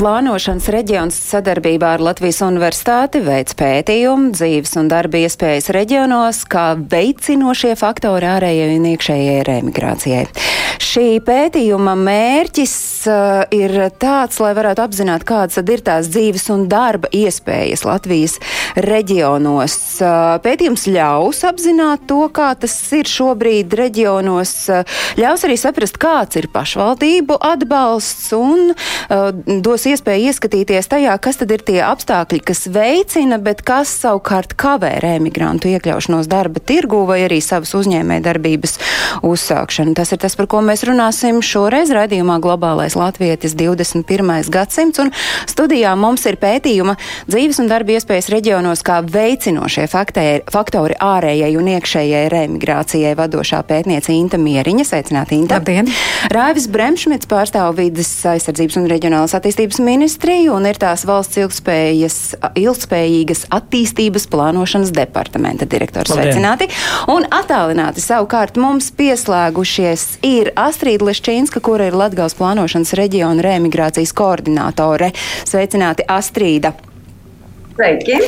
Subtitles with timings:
[0.00, 7.74] plānošanas reģions sadarbībā ar Latvijas universitāti veids pētījumu dzīves un darba iespējas reģionos kā veicinošie
[7.76, 10.24] faktori ārējai un iekšējai remigrācijai.
[10.80, 12.74] Šī pētījuma mērķis
[13.10, 18.38] uh, ir tāds, lai varētu apzināt, kādas ir tās dzīves un darba iespējas Latvijas
[18.80, 19.76] reģionos.
[20.00, 26.40] Uh, pētījums ļaus apzināt to, kā tas ir šobrīd reģionos, uh, ļaus arī saprast, kāds
[26.40, 29.28] ir pašvaldību atbalsts un uh,
[29.60, 34.92] dos iespēju ieskatīties tajā, kas tad ir tie apstākļi, kas veicina, bet kas savukārt kavē
[35.02, 38.76] remigrantu iekļaušanos darba tirgu vai arī savas uzņēmē darbības
[39.26, 39.94] uzsākšanu.
[39.98, 44.50] Tas ir tas, par ko mēs runāsim šoreiz raidījumā Globālais Latvietis 21.
[44.52, 45.12] gadsimts, un
[45.50, 46.96] studijā mums ir pētījuma
[47.30, 54.14] dzīves un darba iespējas reģionos kā veicinošie faktori, faktori ārējai un iekšējai reemigrācijai vadošā pētniece
[54.14, 54.86] Inta Mieriņa.
[54.92, 55.58] Sveicināti, Inta!
[55.58, 55.90] Labdien!
[56.30, 64.26] Raivis Bremšmits pārstāv vidas aizsardzības un reģionālas attīstības ministriju un ir tās valsts ilgspējīgas attīstības
[64.30, 66.10] plānošanas departamenta direktors.
[66.12, 66.34] Labdien.
[66.34, 66.64] Sveicināti!
[67.12, 75.08] Un attālināti savukārt mums pieslēgušies ir Astrīda Leščīnska, kura ir Latgals plānošanas reģiona reemigrācijas koordinātore.
[75.48, 76.70] Sveicināti, Astrīda!
[77.80, 78.18] Sveiki!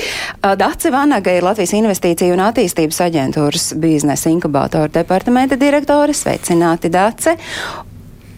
[0.57, 6.15] Dace Vanaga ir Latvijas Investīciju un attīstības aģentūras biznesa inkubātora departamenta direktore.
[6.17, 7.37] Sveicināti, Dace!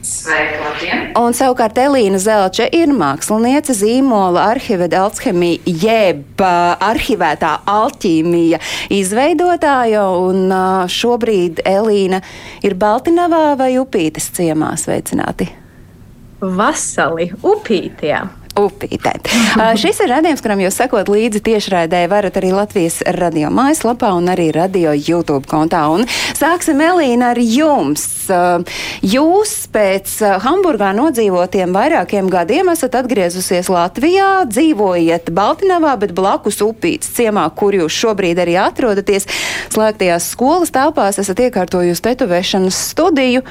[0.05, 1.05] Sveiki, Latvijam!
[1.17, 8.61] Un savukārt Elīna Zelča ir māksliniece, zīmola arhiveda alchemija, jeb arhivētā alķīmija
[8.93, 10.05] izveidotāja.
[10.27, 10.53] Un
[10.93, 12.21] šobrīd Elīna
[12.61, 15.49] ir Baltinavā vai Upītes ciemā sveicināti?
[16.45, 18.44] Vasali, Upītē!
[18.59, 19.15] Upītē.
[19.55, 24.31] Uh, šis ir radījums, kuram jūs sekot līdzi tiešraidē, varat arī Latvijas radio mājaslapā un
[24.33, 25.85] arī radio YouTube kontā.
[25.93, 26.07] Un
[26.37, 28.07] sāksim, Elīna, ar jums.
[28.25, 28.63] Uh,
[29.05, 37.13] jūs pēc uh, Hamburgā nodzīvotiem vairākiem gadiem esat atgriezusies Latvijā, dzīvojat Baltinavā, bet blakus upītes
[37.17, 39.29] ciemā, kur jūs šobrīd arī atrodaties.
[39.75, 43.43] Slēgtajās skolas telpās esat iekārtojusi tetovēšanas studiju.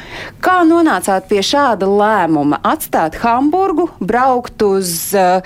[0.44, 5.42] Kā nonācāt pie šāda lēmuma atstāt Hamburgu, braukt uz uz uh,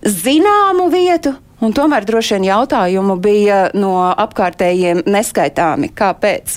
[0.00, 1.36] zināmu vietu.
[1.60, 5.92] Un tomēr droši vien jautājumu bija no apkārtējiem neskaitāmi.
[5.92, 6.56] Kāpēc?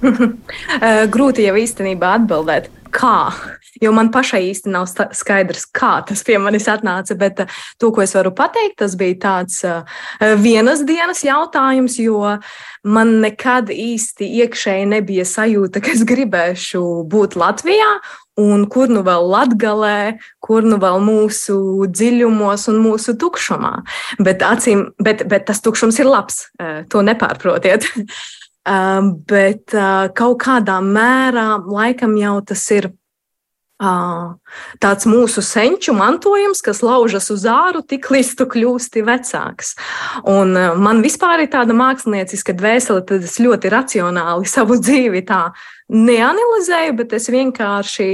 [1.14, 3.28] Grūti jau īstenībā atbildēt, kā.
[3.80, 7.44] Jo man pašai īsti nav skaidrs, kā tas pie manis atnāca, bet
[7.80, 9.60] to, ko es varu pateikt, tas bija tāds
[10.40, 12.34] vienas dienas jautājums, jo
[12.84, 16.82] man nekad īsti iekšēji nebija sajūta, ka es gribēšu
[17.12, 17.92] būt Latvijā
[18.40, 23.74] un kur nu vēl latgalē, kur nu vēl mūsu dziļumos un mūsu tukšumā.
[24.18, 26.46] Bet, acīm, bet, bet tas tukšums ir labs,
[26.92, 27.88] to nepārprotiet.
[29.30, 29.72] Bet
[30.14, 32.90] kaut kādā mērā laikam jau tas ir
[33.80, 39.72] tāds mūsu senču mantojums, kas laužas uz āru, tik līdz tu kļūsti vecāks.
[40.28, 40.52] Un
[40.82, 45.48] man vispār ir tāda mākslinieciska dvēsele, tad es ļoti racionāli savu dzīvi tā
[45.88, 48.10] neanalizēju, bet es vienkārši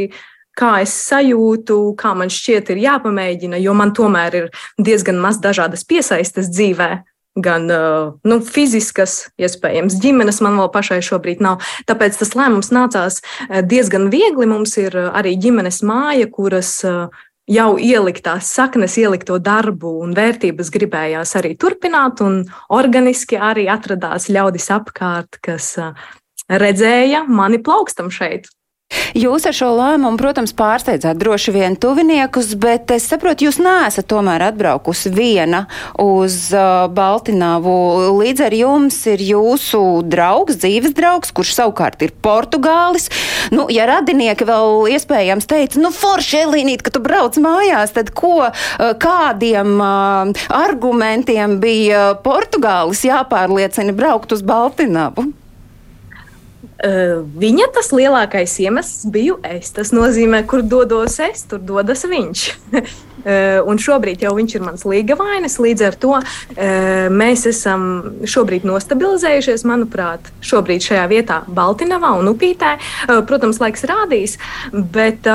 [0.57, 4.49] kā es sajūtu, kā man šķiet, ir jāpamēģina, jo man tomēr ir
[4.81, 6.91] diezgan maz dažādas piesaistes dzīvē.
[7.37, 11.61] Gan nu, fiziskas, iespējams, ģimenes man vēl pašai šobrīd nav.
[11.85, 13.21] Tāpēc tas lēmums nācās
[13.69, 14.49] diezgan viegli.
[14.49, 16.79] Mums ir arī ģimenes māja, kuras
[17.47, 22.43] jau ieliktās saknes, ielikto darbu un vērtības gribējās arī turpināt, un
[22.75, 25.75] organiski arī atradās ļaudis apkārt, kas
[26.51, 28.51] redzēja mani plaukstam šeit.
[29.17, 34.45] Jūs ar šo lēmumu, protams, pārsteidzāt droši vien tuviniekus, bet es saprotu, jūs neesat tomēr
[34.51, 35.63] atbraukusi viena
[36.03, 37.77] uz uh, Baltināvu.
[38.19, 43.09] Līdz ar jums ir jūsu draugs, dzīves draugs, kurš savukārt ir Portugālis.
[43.55, 48.51] Nu, ja radinieki vēl iespējams teica, nu, forši Elīnīt, ka tu brauc mājās, tad ko,
[49.01, 55.31] kādiem uh, argumentiem bija Portugālis jāpārliecina braukt uz Baltināvu?
[56.77, 59.71] Uh, viņa tas lielākais iemesls biju es.
[59.73, 62.47] Tas nozīmē, kur dodos es, tur dodas viņš.
[63.25, 65.59] un šobrīd jau viņš ir mans līgavainis.
[65.63, 66.15] Līdz ar to
[67.13, 67.87] mēs esam
[68.29, 72.77] šobrīd nostabilizējušies, manuprāt, šobrīd šajā vietā Baltinavā un Upītē.
[73.29, 74.37] Protams, laiks rādīs,
[74.73, 75.27] bet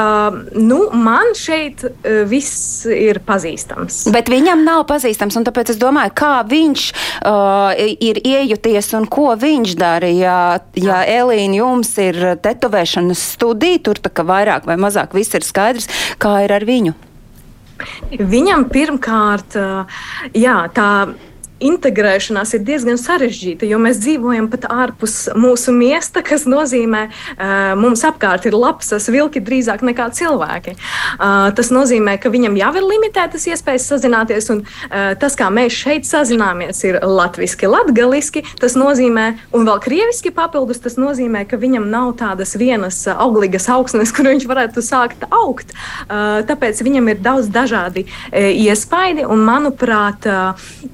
[0.55, 1.85] nu, man šeit
[2.29, 4.03] viss ir pazīstams.
[4.13, 9.31] Bet viņam nav pazīstams, un tāpēc es domāju, kā viņš uh, ir iejuties un ko
[9.39, 10.09] viņš dara.
[10.11, 10.39] Ja,
[10.77, 15.89] ja Elīna jums ir tetovēšanas studija, tur tā kā vairāk vai mazāk viss ir skaidrs,
[16.21, 16.97] kā ir ar viņu.
[18.11, 19.57] Viņam pirmkārt,
[20.37, 20.91] jā, tā
[21.61, 28.03] integrēšanās ir diezgan sarežģīta, jo mēs dzīvojam pat ārpus mūsu miesta, kas nozīmē, ka mums
[28.07, 30.75] apkārt ir lapsas vilki drīzāk nekā cilvēki.
[31.57, 34.63] Tas nozīmē, ka viņam jau ir limitētas iespējas sazināties, un
[35.21, 38.43] tas, kā mēs šeit sazināmies, ir latviešu, latgaliski.
[38.61, 44.13] Tas nozīmē, un vēl krieviski papildus, tas nozīmē, ka viņam nav tādas vienas auglīgas augsnes,
[44.15, 45.75] kur viņš varētu sākt augt.
[46.09, 50.27] Tāpēc viņam ir daudz dažādi iespaidi, un manuprāt,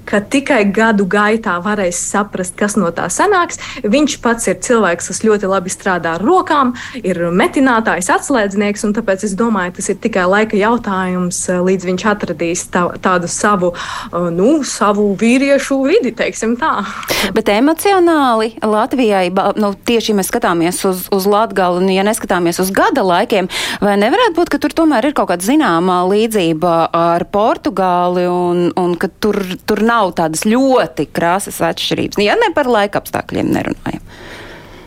[0.07, 3.59] ka tikai tikai gadu gaitā varēs saprast, kas no tā sanāks.
[3.83, 6.73] Viņš pats ir cilvēks, kas ļoti labi strādā ar rokām,
[7.03, 12.05] ir metinātājs, atslēdznieks, un tāpēc es domāju, tas ir tikai laika jautājums, eh, līdz viņš
[12.09, 16.85] atradīs tā, tādu savu, eh, nu, savu vīriešu vidi, teiksim tā.
[17.35, 22.71] Bet emocionāli Latvijai, nu, tieši ja mēs skatāmies uz, uz Latgalu, un ja neskatāmies uz
[22.71, 23.49] gada laikiem,
[23.81, 28.95] vai nevarētu būt, ka tur tomēr ir kaut kāda zināmā līdzība ar Portugāli, un, un
[28.97, 29.37] ka tur,
[29.67, 32.21] tur nav tādas ļoti krāsas atšķirības.
[32.23, 34.03] Ja ne par laika apstākļiem nerunājam.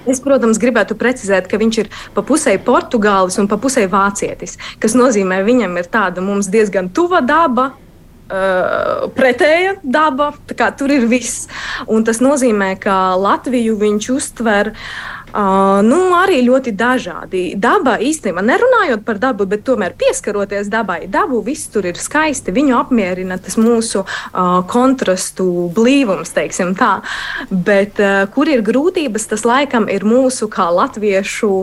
[0.09, 4.57] Es, protams, gribētu precizēt, ka viņš ir pa pusē portugālis un pa pusē vācietis.
[4.81, 7.73] Tas nozīmē, ka viņam ir tāda mums diezgan tuva daba,
[8.31, 10.29] Uh, pretēja daba.
[10.79, 11.49] Tur ir viss.
[11.91, 14.85] Un tas nozīmē, ka Latviju viņš uztver uh,
[15.31, 17.43] Uh, nu, arī ļoti dažādi.
[17.61, 22.55] Dabā īstenībā nerunājot par dabu, bet tomēr pieskaroties dabai, dabu viss tur ir skaisti.
[22.55, 26.99] Viņu apmierina tas mūsu uh, kontrastu blīvums, teiksim tā.
[27.50, 31.55] Bet uh, kur ir grūtības, tas laikam ir mūsu kā latviešu.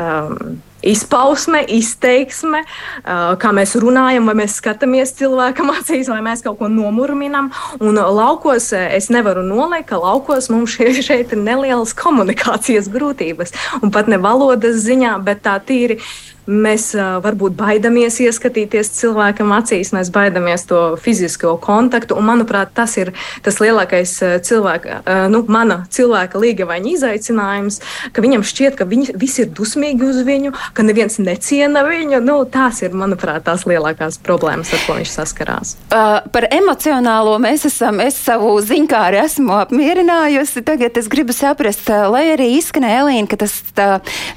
[0.00, 2.62] Um, izpausme, izteiksme,
[3.04, 7.50] kā mēs runājam, vai mēs skatāmies cilvēkam acīs, vai mēs kaut ko nomurminam.
[7.80, 10.76] Un laukos es nevaru noliekt, ka laukos mums
[11.08, 13.54] šeit ir nelielas komunikācijas grūtības.
[13.82, 16.00] Un pat ne valodas ziņā, bet tā tīri
[16.48, 22.16] Mēs uh, varbūt baidamies ieskatīties cilvēkam acīs, mēs baidamies to fizisko kontaktu.
[22.18, 23.12] Un, manuprāt, tas ir
[23.44, 24.14] tas lielākais
[24.46, 27.80] cilvēka, uh, nu, mana cilvēka līgavaņa izaicinājums,
[28.14, 32.22] ka viņam šķiet, ka viņi visi ir dusmīgi uz viņu, ka neviens neciena viņu.
[32.24, 35.74] Nu, tās ir, manuprāt, tās lielākās problēmas, ar ko viņš saskarās.
[35.90, 40.64] Uh, par emocionālo mēs esam, es savu ziņkāri esmu apmierinājusi.
[40.66, 43.88] Tagad es gribu saprast, lai arī izskanēja Elīna, ka, tas, tā,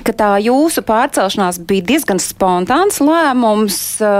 [0.05, 3.79] ka tā jūsu pārcelšanās bija diezgan spontāns lēmums,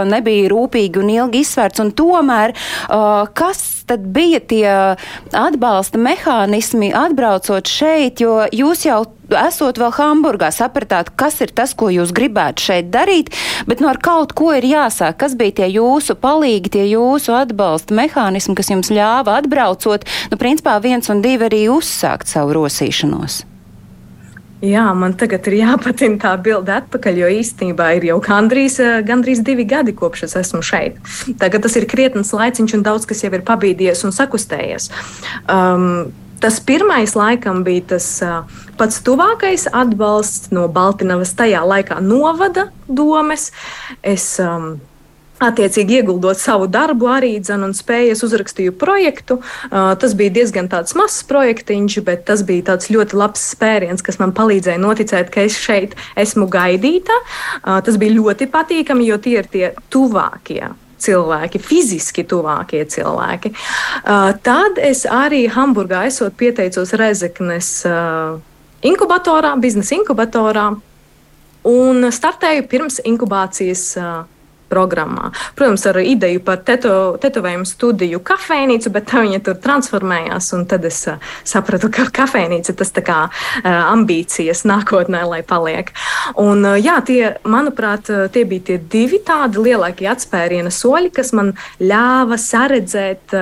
[0.10, 2.56] nebija rūpīgi un ilgi izsvērts, un tomēr
[3.38, 4.70] kas tad bija tie
[5.36, 9.02] atbalsta mehānismi atbraucot šeit, jo jūs jau
[9.34, 13.32] esot vēl Hamburgā, sapratāt, kas ir tas, ko jūs gribētu šeit darīt,
[13.70, 15.18] bet no nu, ar kaut ko ir jāsāk.
[15.24, 20.78] Kas bija tie jūsu palīgi, tie jūsu atbalsta mehānismi, kas jums ļāva atbraucot, nu, principā
[20.84, 23.44] viens un divi arī uzsākt savu rosīšanos?
[24.64, 29.42] Jā, man tagad ir jāpatina tā bilde atpakaļ, jo īstenībā ir jau gandrīz, eh, gandrīz
[29.44, 31.02] divi gadi, kopš es esmu šeit.
[31.38, 34.90] Tagad tas ir krietnes laiciņš, un daudz kas jau ir pabīdies un sakustējies.
[35.50, 36.14] Um,
[36.44, 38.44] Tas pirmais laikam bija tas uh,
[38.76, 43.54] pats tuvākais atbalsts no Baltiņas tajā laikā novada domes.
[44.04, 44.82] Es, um,
[45.42, 49.40] Attiecīgi, ieguldot savu darbu, arī dzan un spējas uzrakstīju projektu.
[49.40, 54.32] Uh, tas bija diezgan mazs projektiņš, bet tas bija tāds ļoti labs spēriens, kas man
[54.38, 57.18] palīdzēja noticēt, ka es šeit esmu gaidīta.
[57.64, 60.70] Uh, tas bija ļoti patīkami, jo tie ir tie tuvākie
[61.04, 63.52] cilvēki, fiziski tuvākie cilvēki.
[64.06, 68.38] Uh, tad es arī Hamburgā esot pieteicos Rezeknes uh,
[68.86, 70.70] inkubatorā, biznesa inkubatorā,
[71.74, 73.88] un startēju pirms inkubācijas.
[73.98, 74.30] Uh,
[74.74, 75.32] programmā.
[75.58, 80.52] Protams, ar ideju par teto, tetovējumu studiju kafejnīcu, bet tā viņa tur transformējās.
[80.70, 85.94] Tad es uh, sapratu, ka kafejnīca tas kā uh, ambīcijas nākotnē, lai paliek.
[86.42, 91.54] Un, uh, jā, tie, manuprāt, tie bija tie divi tādi lielākie atspēriena soļi, kas man
[91.82, 93.34] ļāva saredzēt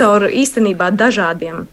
[0.00, 1.66] caur īstenībā dažādiem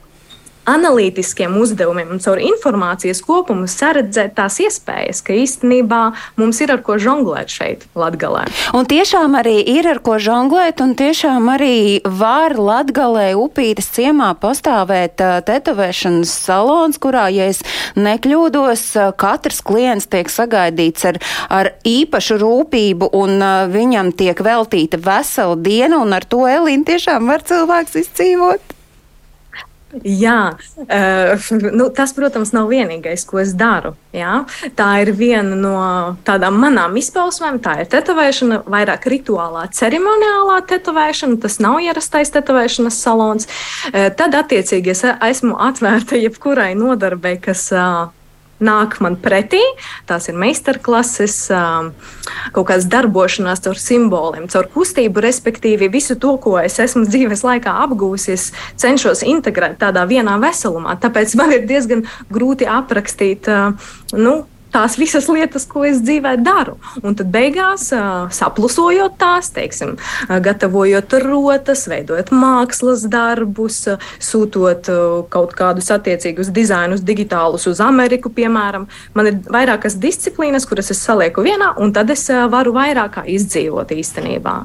[0.68, 6.02] analītiskiem uzdevumiem un caur informācijas kopumu saredzēt tās iespējas, ka īstenībā
[6.40, 8.46] mums ir ar ko žonglēt šeit, Latgalē.
[8.78, 15.22] Un tiešām arī ir ar ko žonglēt, un tiešām arī var Latgalē upītes ciemā pastāvēt
[15.48, 17.64] tetovēšanas salons, kurā, ja es
[17.98, 18.86] nekļūdos,
[19.20, 23.42] katrs klients tiek sagaidīts ar, ar īpašu rūpību, un
[23.74, 28.77] viņam tiek veltīta vesela diena, un ar to Elīna tiešām var cilvēks izdzīvot.
[30.03, 33.94] Jā, uh, nu, tas, protams, nav vienīgais, ko es daru.
[34.15, 34.41] Jā.
[34.75, 35.77] Tā ir viena no
[36.27, 37.62] tādām manām izpausmēm.
[37.63, 41.39] Tā ir tetovēšana, vairāk rituālā, ceremoniālā tetovēšana.
[41.44, 43.48] Tas nav ierastais tetovēšanas salons.
[43.94, 48.10] Uh, tad, attiecīgi, es esmu atvērta jebkurai nodarbei, kas uh,
[48.64, 49.62] nāk man pretī.
[50.10, 51.38] Tās ir meistarklases,
[52.56, 57.78] kaut kādas darbošanās caur simboliem, caur kustību, respektīvi visu to, ko es esmu dzīves laikā
[57.86, 60.98] apgūsis, cenšos integrēt tādā vienā veselumā.
[61.02, 63.50] Tāpēc man ir diezgan grūti aprakstīt.
[64.18, 64.38] Nu,
[64.74, 66.78] tās visas lietas, ko es dzīvē daru.
[67.06, 67.90] Un tad beigās,
[68.38, 69.96] saplusojot tās, teiksim,
[70.28, 73.84] gatavojot rotas, veidojot mākslas darbus,
[74.24, 74.90] sūtot
[75.34, 81.46] kaut kādus attiecīgus dizainus digitālus uz Ameriku, piemēram, man ir vairākas disciplīnas, kuras es salieku
[81.46, 84.58] vienā, un tad es varu vairāk izdzīvot īstenībā.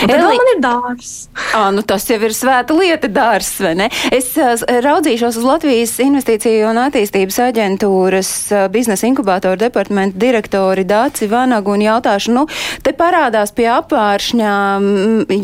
[0.00, 0.38] Tad Eli...
[0.38, 1.12] man ir dārs.
[1.56, 3.90] À, nu tas jau ir svēta lieta, dārs, vai ne?
[4.14, 8.32] Es raudzīšos uz Latvijas investīciju un attīstības aģentūras
[8.72, 12.46] biznesa inkubātoru departamenta direktori Dāci Vanagu un jautāšu, nu,
[12.84, 14.54] te parādās pie apvāršņā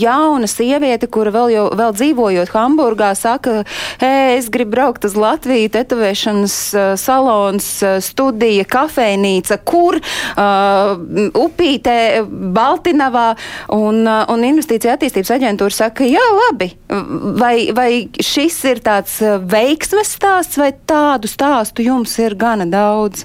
[0.00, 3.62] jauna sieviete, kura vēl, jau, vēl dzīvojot Hamburgā, saka,
[4.02, 6.56] hei, es gribu braukt uz Latviju, tetovēšanas
[7.00, 7.68] salons,
[8.04, 10.94] studija, kafejnīca, kur uh,
[11.44, 11.98] upītē,
[12.54, 13.28] Baltinavā,
[13.74, 16.72] un, un investīcija attīstības aģentūra saka, jā, labi,
[17.40, 17.90] vai, vai
[18.22, 19.18] šis ir tāds
[19.50, 23.24] veiksmes stāsts, vai tādu stāstu jums ir gana daudz?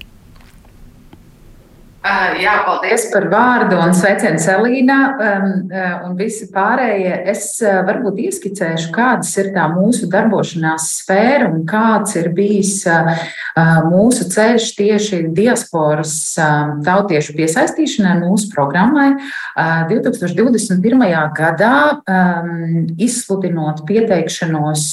[1.99, 7.11] Uh, jā, paldies par vārdu un sveicienu Selīnā um, uh, un visi pārējie.
[7.27, 12.85] Es uh, varbūt ieskicēšu, kādas ir tā mūsu darbošanās sfēra un kāds ir bijis
[13.89, 19.09] mūsu ceļš tieši diasporas um, tautiešu piesaistīšanai mūsu programmai.
[19.91, 21.03] 2021.
[21.35, 24.85] gadā um, izsludinot pieteikšanos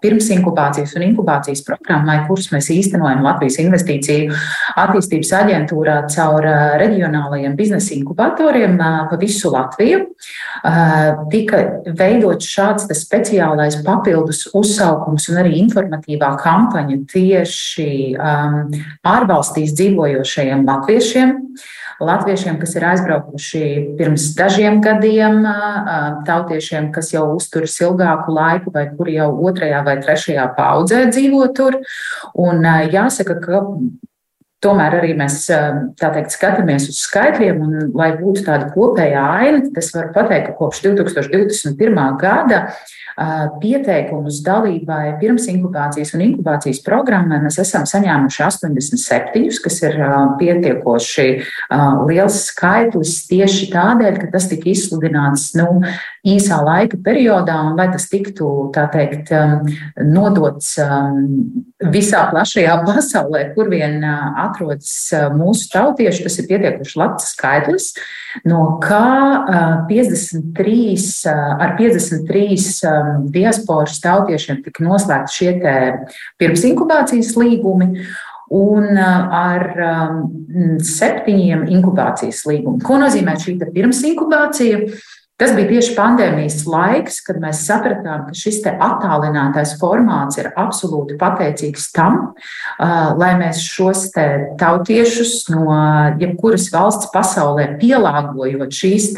[0.00, 4.32] pirms inkubācijas un inkubācijas programmai, kuras mēs īstenojam Latvijas investīciju
[4.86, 6.46] attīstības aģentūrā caur
[6.80, 10.00] reģionālajiem biznesa inkubatoriem pa visu Latviju.
[11.32, 11.62] Tika
[11.98, 21.40] veidots šāds speciālais papildus uzsaukums un arī informatīvā kampaņa tieši ārvalstīs dzīvojošajiem latviešiem.
[22.02, 25.44] Latviešiem, kas ir aizbraukuši pirms dažiem gadiem,
[26.26, 31.78] tautiešiem, kas jau uzturas ilgāku laiku, vai kuri jau otrajā vai trešajā paudzē dzīvo tur.
[32.34, 33.62] Un jāsaka, ka
[34.64, 35.44] Tomēr arī mēs
[36.00, 40.58] teikt, skatāmies uz skaitļiem, un, lai būtu tāda kopējā aina, tad es varu pateikt, ka
[40.58, 42.04] kopš 2021.
[42.20, 42.64] gada
[43.62, 50.00] Pieteikumus dalībai pirms inkubācijas un inkubācijas programmai mēs esam saņēmuši 87, kas ir
[50.40, 51.26] pietiekoši
[52.08, 55.84] liels skaitlis tieši tādēļ, ka tas tika izsludināts nu,
[56.26, 59.30] īsā laika periodā, un lai tas tiktu teikt,
[60.02, 60.74] nodots
[61.94, 64.53] visā plašajā pasaulē, kur vien atrodas
[65.34, 67.88] mūsu tautieši, tas ir pietiekoši labs skaitlis
[68.48, 70.98] no kā 53,
[71.32, 72.92] ar 53
[73.34, 75.50] diasporas tautiešiem tika noslēgti šie
[76.40, 78.06] pirms inkubācijas līgumi
[78.54, 79.66] un ar
[80.84, 82.82] septiņiem inkubācijas līgumiem.
[82.84, 84.84] Ko nozīmē šī pirms inkubācija?
[85.34, 91.88] Tas bija tieši pandēmijas laiks, kad mēs sapratām, ka šis attālinātais formāts ir absolūti pateicīgs
[91.90, 92.20] tam,
[93.18, 94.04] lai mēs šos
[94.60, 95.74] tautiešus no
[96.20, 99.08] jebkuras valsts pasaulē pielāgojot šīs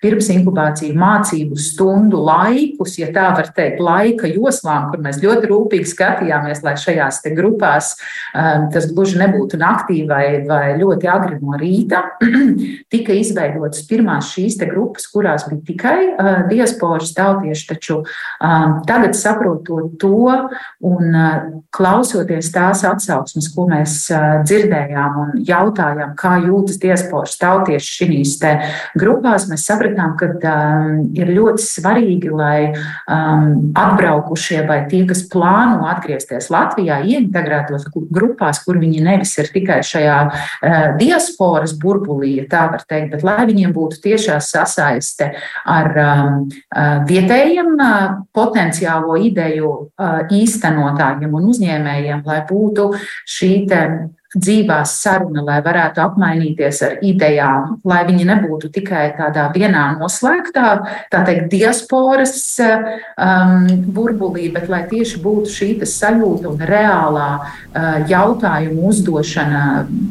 [0.00, 5.92] pirms inkubāciju mācību stundu laikus, ja tā var teikt, laika joslām, kur mēs ļoti rūpīgi
[5.92, 7.92] skatījāmies, lai šajās grupās
[8.32, 12.06] tas gluži nebūtu naktī vai, vai ļoti agri no rīta,
[12.96, 19.96] tika izveidotas pirmās šīs grupas, kurās bija tikai uh, diasporas tautieši, taču um, tagad saprotot
[20.00, 20.26] to
[20.84, 27.94] un uh, klausoties tās atsauksmes, ko mēs uh, dzirdējām un jautājām, kā jūtas diasporas tautieši
[27.98, 28.36] šīs
[28.98, 35.88] grupās, mēs sapratām, ka um, ir ļoti svarīgi, lai um, atbraukušie vai tie, kas plāno
[35.90, 42.66] atgriezties Latvijā, ieintegrētos grupās, kur viņi nevis ir tikai šajā uh, diasporas burbulī, ja tā
[42.72, 45.32] var teikt, bet lai viņiem būtu tiešā sasaiste
[45.68, 45.90] ar
[47.08, 47.74] vietējiem
[48.34, 49.72] potenciālo ideju
[50.40, 52.90] īstenotājiem un uzņēmējiem, lai būtu
[53.36, 53.52] šī
[54.36, 60.72] dzīvā saruna, lai varētu apmainīties ar idejām, lai viņi nebūtu tikai tādā vienā noslēgtā,
[61.08, 63.64] tā teikt, diasporas um,
[63.96, 69.62] burbulī, bet lai tieši būtu šī sajūta un reālā uh, jautājuma uzdošana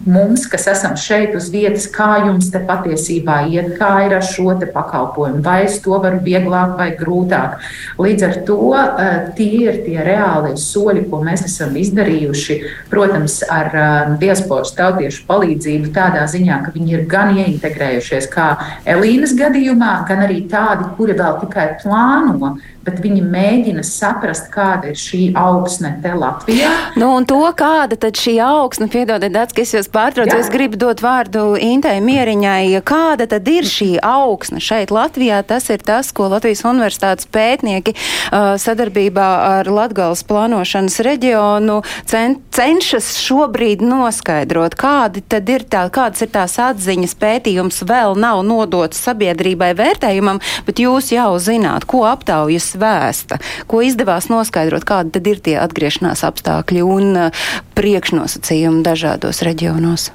[0.10, 4.58] mums, kas esam šeit uz vietas, kā jums te patiesībā iet, kā ir ar šo
[4.58, 7.62] te pakalpojumu, vai es to varu vieglāk vai grūtāk.
[8.02, 8.90] Līdz ar to uh,
[9.38, 12.60] tie ir tie reālie soļi, ko mēs esam izdarījuši,
[12.90, 18.48] protams, ar uh, diasporas tautiešu palīdzību tādā ziņā, ka viņi ir gan ieintegrējušies kā
[18.88, 22.56] Elīnas gadījumā, gan arī tādi, kuri vēl tikai plāno
[22.88, 26.72] bet viņi mēģina saprast, kāda ir šī augsne te Latvijā.
[27.00, 30.80] Nu, un to, kāda tad šī augsne, piedodiet, Dats, ka es jūs pārtraucu, es gribu
[30.80, 35.42] dot vārdu Intei Mieriņai, kāda tad ir šī augsne šeit Latvijā?
[35.48, 39.28] Tas ir tas, ko Latvijas universitātes pētnieki uh, sadarbībā
[39.60, 46.58] ar Latgales plānošanas reģionu cen cenšas šobrīd noskaidrot, kādi tad ir tā, kādas ir tās
[46.62, 53.82] atziņas pētījums vēl nav nodots sabiedrībai vērtējumam, bet jūs jau zināt, ko aptaujas vēsta, ko
[53.86, 60.12] izdevās noskaidrot, kādi tad ir tie atgriešanās apstākļi un uh, priekšnosacījumi dažādos reģionos.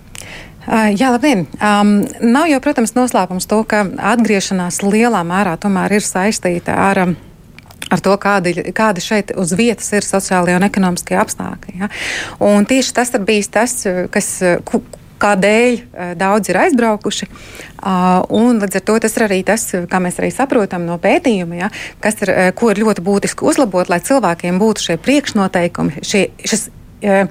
[0.62, 1.48] Jā, labdien!
[1.58, 7.02] Um, nav jau, protams, noslēpums to, ka atgriešanās lielā mērā tomēr ir saistīta ar.
[7.02, 7.16] Um,
[7.92, 11.74] ar to, kādi, kādi šeit uz vietas ir sociālajie un ekonomiskie apstākļi.
[11.82, 11.90] Ja?
[12.40, 13.74] Un tieši tas ir bijis tas,
[14.14, 14.30] kas,
[15.22, 17.28] kādēļ eh, daudz ir aizbraukuši.
[17.82, 21.58] Ah, un līdz ar to tas ir arī tas, kā mēs arī saprotam no pētījuma,
[21.58, 21.70] ja,
[22.02, 26.68] kas ir, eh, ko ir ļoti būtiski uzlabot, lai cilvēkiem būtu šie priekšnoteikumi, šie, šis,
[27.02, 27.26] eh,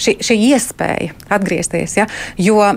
[0.00, 1.96] šī, šī iespēja atgriezties.
[1.98, 2.06] Ja?
[2.40, 2.76] Jo uh,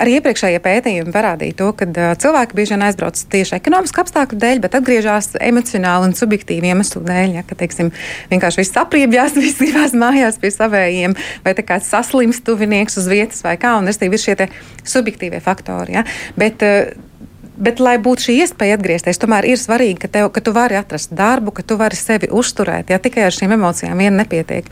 [0.00, 4.62] arī iepriekšējie pētījumi parādīja to, ka uh, cilvēki bieži vien aizbrauc tieši ekonomisku apstākļu dēļ,
[4.64, 7.38] bet atgriežas emocionāli un subjektīvi iemeslu dēļ.
[7.38, 7.46] Ja?
[7.48, 7.92] Ka, teiksim,
[8.32, 13.56] vienkārši viss apriebjās, viss gribās mājās pie savējiem, vai kāds saslims tuvinieks uz vietas vai
[13.60, 13.76] kā.
[13.80, 14.38] Un, ir šie
[14.84, 15.98] subjektīvie faktori.
[15.98, 16.06] Ja?
[16.40, 17.12] Bet, uh,
[17.54, 21.12] Bet, lai būtu šī iespēja atgriezties, tomēr ir svarīgi, ka, tev, ka tu vari atrast
[21.14, 22.90] darbu, ka tu vari sevi uzturēt.
[22.90, 24.66] Ja tikai ar šīm emocijām vien nepietiek.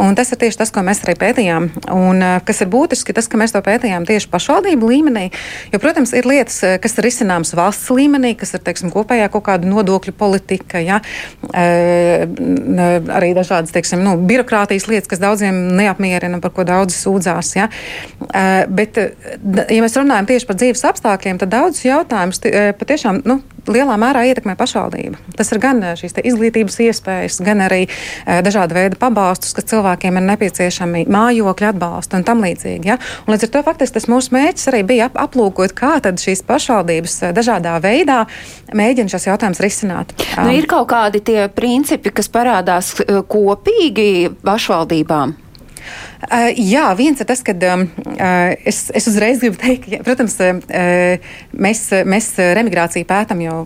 [0.00, 1.68] Un tas ir tieši tas, ko mēs arī pētījām.
[1.92, 5.26] Un, eh, kas ir būtiski, tas, ka mēs to pētījām tieši pašvaldību līmenī.
[5.74, 9.44] Jo, protams, ir lietas, eh, kas ir izcināmas valsts līmenī, kas ir teiksim, kopējā kaut
[9.44, 11.00] kāda nodokļu politika, ja?
[11.52, 12.26] e,
[13.12, 17.54] arī dažādas teiksim, nu, birokrātijas lietas, kas daudziem neapmierina, par ko daudzi sūdzās.
[17.56, 17.68] Ja?
[18.22, 23.20] E, bet, ja mēs runājam tieši par dzīves apstākļiem, tad daudz jautājumu jautājums e, patiešām
[23.26, 25.18] nu, lielā mērā ietekmē pašvaldību.
[25.36, 30.18] Tas ir gan e, šīs izglītības iespējas, gan arī e, dažāda veida pabalstus, kas cilvēkiem
[30.18, 32.88] ir nepieciešami, mājokļu atbalstu un tam līdzīgi.
[32.88, 32.98] Ja?
[33.26, 36.44] Un līdz ar to faktiski tas mūsu mērķis arī bija ap aplūkot, kā tad šīs
[36.48, 38.24] pašvaldības dažādā veidā
[38.74, 40.16] mēģina šos jautājumus risināt.
[40.38, 42.94] Nu, ir kaut kādi tie principi, kas parādās
[43.30, 45.41] kopīgi pašvaldībām.
[46.22, 47.80] Uh, jā, viens ir tas, ka um,
[48.14, 53.56] uh, es, es uzreiz gribu teikt, ka, protams, uh, mēs, mēs remigrāciju pētām jau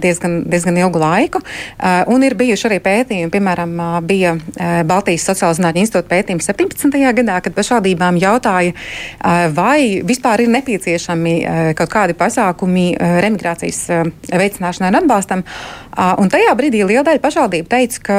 [0.00, 5.26] diezgan, diezgan ilgu laiku, uh, un ir bijuši arī pētījumi, piemēram, uh, bija uh, Baltijas
[5.28, 6.96] Sociālās zinātņu institūta pētījums 17.
[7.20, 13.84] gadā, kad pašvaldībām jautāja, uh, vai vispār ir nepieciešami uh, kaut kādi pasākumi uh, remigrācijas
[13.92, 15.44] uh, veicināšanai un atbalstam.
[15.44, 15.87] Uh,
[16.22, 18.18] un tajā brīdī liela daļa pašvaldību teica, ka,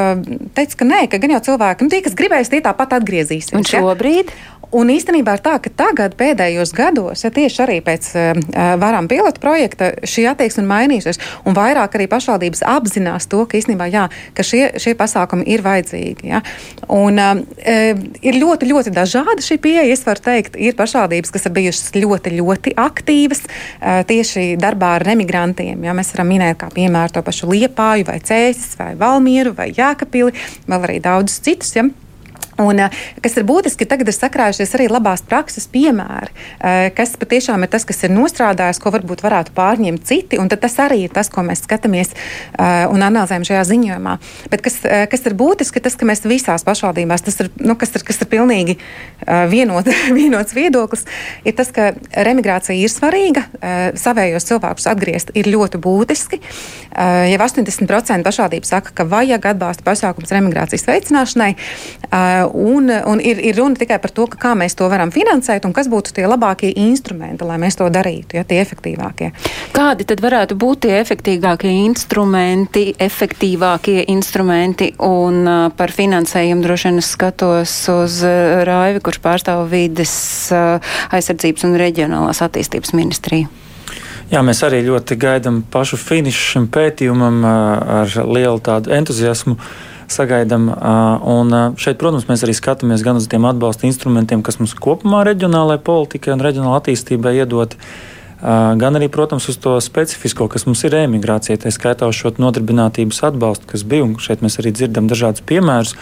[0.58, 3.56] teica, ka nē, ka gan jau cilvēki, nu, tie, kas gribēs, tie tāpat atgriezīsies.
[3.56, 4.34] Un šobrīd?
[4.34, 4.59] Ja?
[4.76, 8.42] Un īstenībā ir tā, ka tagad, pēdējos gados, ja tieši arī pēc uh,
[8.78, 11.18] varam pilotu projekta, šī attieksme ir mainījusies.
[11.50, 14.06] Un vairāk arī pašvaldības apzinās to, ka īstenībā jā,
[14.38, 16.30] ka šie, šie pasākumi ir vajadzīgi.
[16.30, 16.44] Ja?
[16.86, 19.88] Un, uh, ir ļoti, ļoti dažāda šī pieeja.
[19.90, 25.08] Es varu teikt, ir pašvaldības, kas ir bijušas ļoti, ļoti aktīvas uh, tieši darbā ar
[25.16, 25.82] emigrantiem.
[25.88, 25.96] Ja?
[25.98, 30.38] Mēs varam minēt, kā piemēram, to pašu Liepāju, vai Cēsis, vai Valmieru, vai Jākapili,
[30.70, 31.74] vēl arī daudzus citus.
[31.80, 31.88] Ja?
[32.60, 32.91] Un, eh,
[33.24, 37.86] kas ir būtiski, tagad ir sakrājušies arī labās prakses piemēri, eh, kas patiešām ir tas,
[37.88, 40.38] kas ir nostrādājis, ko varbūt varētu pārņemt citi.
[40.60, 44.19] Tas arī ir tas, ko mēs skatāmies eh, un analizējam šajā ziņojumā.
[44.52, 48.04] Bet kas, kas ir būtiski, tas, ka mēs visās pašvaldībās, tas ir, nu, kas ir,
[48.04, 48.78] kas ir pilnīgi
[49.26, 49.88] vienot,
[50.19, 51.06] vienots viedoklis,
[51.45, 53.45] ir tas, ka remigrācija ir svarīga,
[53.95, 56.41] savējos cilvēkus atgriezt ir ļoti būtiski.
[57.30, 61.54] Jau 80% pašvaldību saka, ka vajag atbalsta pasākums remigrācijas veicināšanai.
[62.54, 65.90] Un, un ir, ir runa tikai par to, kā mēs to varam finansēt un kas
[65.92, 69.32] būtu tie labākie instrumenti, lai mēs to darītu, ja tie efektīvākie.
[69.76, 77.02] Kādi tad varētu būt tie efektīvākie instrumenti, efektīvākie instrumenti un uh, par finansējumu droši vien
[77.04, 80.14] es skatos uz uh, Raivi, kurš pārstāv vides
[80.56, 83.50] uh, aizsardzības un reģionālās attīstības ministriju?
[84.30, 89.56] Jā, mēs arī ļoti gaidām pašu finišu šim pētījumam ar lielu tādu entuziasmu.
[90.10, 90.69] Sagaidām,
[91.30, 95.84] un šeit, protams, mēs arī skatāmies gan uz tiem atbalsta instrumentiem, kas mums kopumā reģionālajai
[95.86, 97.76] politikai un reģionālajai attīstībai iedot,
[98.39, 103.22] gan arī, protams, uz to specifisko, kas mums ir emigrācija, tā skaitā uz šo nodarbinātības
[103.30, 104.08] atbalstu, kas bija.
[104.24, 105.93] Šeit mēs arī dzirdam dažādus piemērus,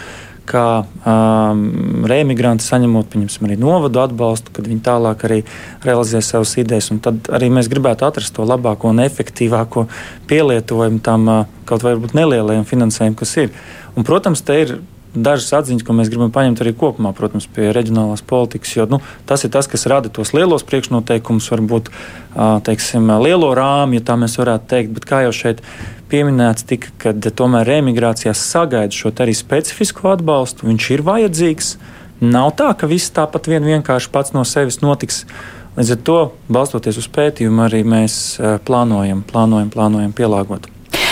[0.48, 5.42] kā um, reimigranti saņemot arī novadu atbalstu, kad viņi tālāk arī
[5.84, 6.90] realizē savas idejas.
[7.04, 9.86] Tad arī mēs gribētu atrast to labāko un efektīvāko
[10.30, 13.52] pielietojumu tam uh, kaut vai nelielajam finansējumam, kas ir.
[13.98, 14.76] Un, protams, te ir
[15.10, 18.76] dažas atziņas, ko mēs gribam paņemt arī kopumā, protams, pie reģionālās politikas.
[18.76, 21.90] Jo nu, tas ir tas, kas rada tos lielos priekšnoteikumus, varbūt
[22.68, 24.94] teiksim, lielo rāmju, ja tā mēs varētu teikt.
[24.94, 25.64] Bet kā jau šeit
[26.12, 31.74] pieminēts, tika, kad tomēr emigrācijā sagaida šo arī specifisko atbalstu, viņš ir vajadzīgs.
[32.22, 35.24] Nav tā, ka viss tāpat vien vienkārši pats no sevis notiks.
[35.78, 40.66] Līdz ar to, balstoties uz pētījumu, arī mēs plānojam, plānojam, plānojam pielāgot.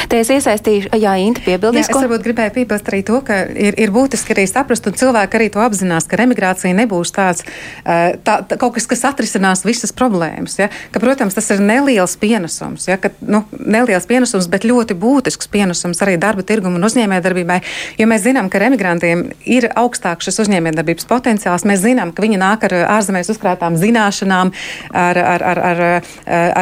[0.07, 1.89] Te es iesaistīšu, jā, Inta piebildīs.
[1.89, 5.39] Jā, es varbūt gribēju piebilst arī to, ka ir, ir būtiski arī saprast, un cilvēki
[5.39, 7.43] arī to apzinās, ka emigrācija nebūs tāds
[7.83, 10.59] tā, tā, kaut kas, kas atrisinās visas problēmas.
[10.61, 10.69] Ja?
[10.95, 12.99] Ka, protams, tas ir neliels pienesums, ja?
[13.01, 17.59] ka, nu, neliels pienesums, bet ļoti būtisks pienesums arī darba tirgumu un uzņēmējdarbībai,
[17.99, 21.67] jo mēs zinām, ka emigrantiem ir augstāks šis uzņēmējdarbības potenciāls.
[21.67, 24.55] Mēs zinām, ka viņi nāk ar ārzemēs uzkrātām zināšanām,
[24.93, 25.85] ar, ar, ar, ar,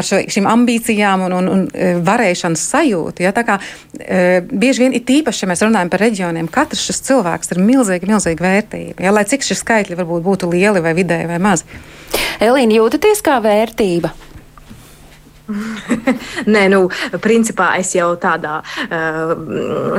[0.00, 3.26] ar šo, šīm ambīcijām un, un, un varēšanas sajūtu.
[3.26, 3.33] Ja?
[3.34, 3.58] Tā kā
[3.98, 8.10] e, bieži vien ir tīpaši, ja mēs runājam par reģioniem, katrs šis cilvēks ir milzīga,
[8.10, 9.04] milzīga vērtība.
[9.04, 11.66] Ja, lai cik šie skaitļi varbūt būtu lieli vai vidēji vai mazi.
[12.44, 14.12] Elīna, jūtaties kā vērtība?
[16.54, 16.86] Nē, nu,
[17.20, 19.34] principā es jau tādā uh,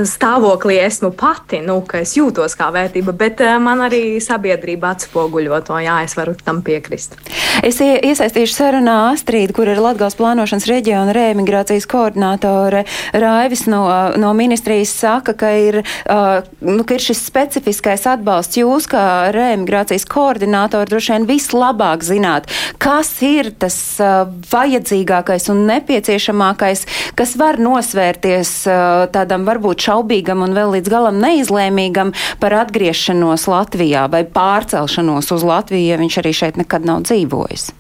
[0.08, 5.60] stāvoklī esmu pati, nu, ka es jūtos kā vērtība, bet uh, man arī sabiedrība atspoguļo
[5.68, 7.20] to, jā, es varu tam piekrist.
[7.66, 13.84] Es iesaistīšu sarunā Astrīdu, kur ir Latgals plānošanas reģiona reemigrācijas koordinātore Raivis no,
[14.20, 15.80] no ministrijas saka, ka ir,
[16.10, 18.58] uh, nu, ka ir šis specifiskais atbalsts.
[18.60, 19.06] Jūs, kā
[19.36, 22.50] reemigrācijas koordinātori, droši vien vislabāk zināt,
[22.82, 28.68] kas ir tas uh, vajadzīgākais vajadzīgākais un nepieciešamākais, kas var nosvērties
[29.12, 35.92] tādam varbūt šaubīgam un vēl līdz galam neizlēmīgam par atgriešanos Latvijā vai pārcelšanos uz Latviju,
[35.92, 37.74] ja viņš arī šeit nekad nav dzīvojis?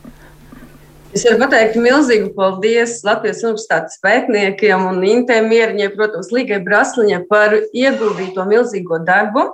[1.15, 7.55] Es varu pateikt milzīgu paldies Latvijas universitātes pētniekiem un Intē Mieriņai, protams, Līgai Brasliņai par
[7.71, 9.53] ieguldīto milzīgo darbu.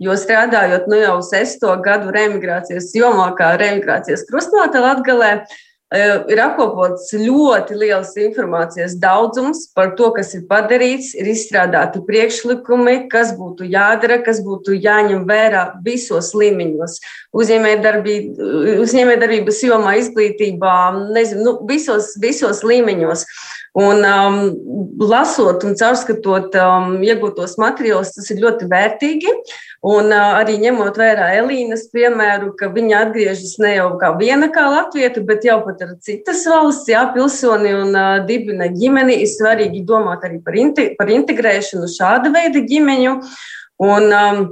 [0.00, 5.58] Jo strādājot nu jau sesto gadu remigrācijas jomā, kā remigrācijas krustmāte uh,
[5.90, 13.34] ir apkopots ļoti liels informācijas daudzums par to, kas ir padarīts, ir izstrādāti priekšlikumi, kas
[13.38, 17.00] būtu jādara, kas būtu jāņem vērā visos līmeņos.
[17.34, 23.26] Uzņēmējdarbības jomā, izglītībā, nezinu, nu, visos, visos līmeņos.
[23.78, 24.38] Un, um,
[24.98, 29.34] lasot un caurskatot um, iegūtos materiālus, tas ir ļoti vērtīgi.
[29.80, 35.22] Un arī ņemot vērā Elīnas piemēru, ka viņa atgriežas ne jau kā viena kā latvieta,
[35.24, 37.96] bet jau pat ar citas valsts, jā, pilsoni un
[38.28, 43.14] dibina ģimeni, ir svarīgi domāt arī par, inte, par integrēšanu šāda veida ģimeņu.
[43.80, 44.50] Un, um,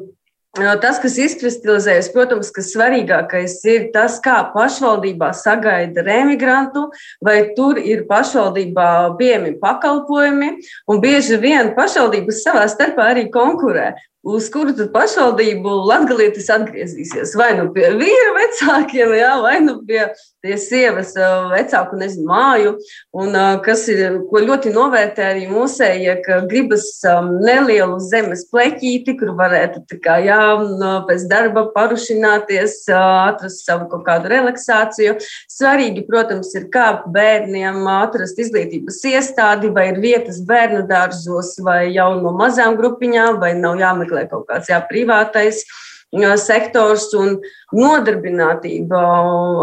[0.59, 6.89] Tas, kas izkristalizējas, protams, ka svarīgākais ir tas, kā pašvaldībā sagaida remigrantu,
[7.23, 8.89] vai tur ir pašvaldībā
[9.21, 10.49] pieejami pakalpojumi.
[10.91, 13.93] Un bieži vien pašvaldības savā starpā arī konkurē
[14.29, 17.35] uz kuru tad pašvaldību latgalietis atgriezīsies.
[17.39, 20.03] Vai nu pie vīra vecākiem, jā, vai nu pie,
[20.45, 21.15] pie sievas
[21.53, 22.75] vecāku, nezinu, māju.
[23.17, 26.87] Un kas ir, ko ļoti novērtē arī mūsējie, ka gribas
[27.29, 30.41] nelielu zemes pleķīti, kur varētu kā, jā,
[31.09, 35.17] pēc darba parušināties, atrast savu kaut kādu relaksāciju.
[35.51, 42.11] Svarīgi, protams, ir kā bērniem atrast izglītības iestādi, vai ir vietas bērnu dārzos, vai jau
[42.21, 45.65] no mazām grupiņām, vai nav jāmeklē jāmeklē kaut kāds jā, privātais
[46.37, 47.41] sektors un
[47.77, 49.01] nodarbinātība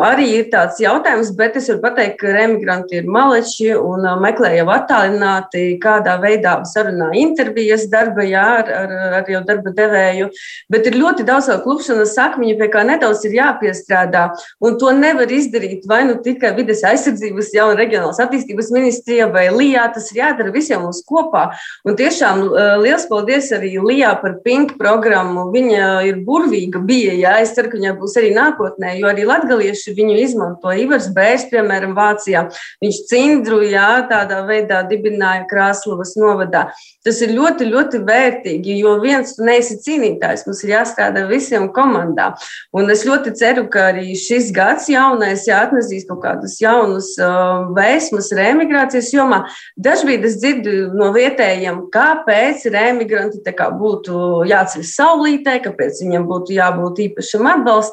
[0.05, 4.67] arī ir tāds jautājums, bet es varu pateikt, ka emigranti ir maleči un meklē jau
[4.75, 10.29] attālināti, kādā veidā sarunā intervijas darba, jā, ar, ar, ar jau darba devēju,
[10.69, 14.27] bet ir ļoti daudz vēl klupšanas sakmiņu, pie kā nedaudz ir jāpiestrādā,
[14.61, 19.87] un to nevar izdarīt vai nu tikai vides aizsardzības, jau reģionālas attīstības ministrija vai LIJā,
[19.97, 21.47] tas ir jādara visiem mums kopā,
[21.89, 22.45] un tiešām
[22.85, 27.79] liels paldies arī LIJā par PINK programmu, viņa ir burvīga bija, jā, es ceru, ka
[27.79, 30.73] viņai būs arī nākotnē, jo arī latgalieši viņu izmanto.
[30.75, 32.45] Ivars Bērs, piemēram, Vācijā,
[32.83, 36.67] viņš cindru, jā, tādā veidā dibināja Krāslavas novadā.
[37.05, 42.31] Tas ir ļoti, ļoti vērtīgi, jo viens tu neesi cīnītājs, mums ir jāstrādā visiem komandā.
[42.75, 48.31] Un es ļoti ceru, ka arī šis gads jaunais jāatnesīs kaut kādus jaunus uh, vēsmas
[48.35, 49.43] reemigrācijas jomā.
[49.77, 53.43] Dažbrīd es dzirdu no vietējiem, kāpēc reemigranti
[53.79, 57.84] būtu jāceļ saulītē, kāpēc viņiem būtu jābūt īpašam atbalstam,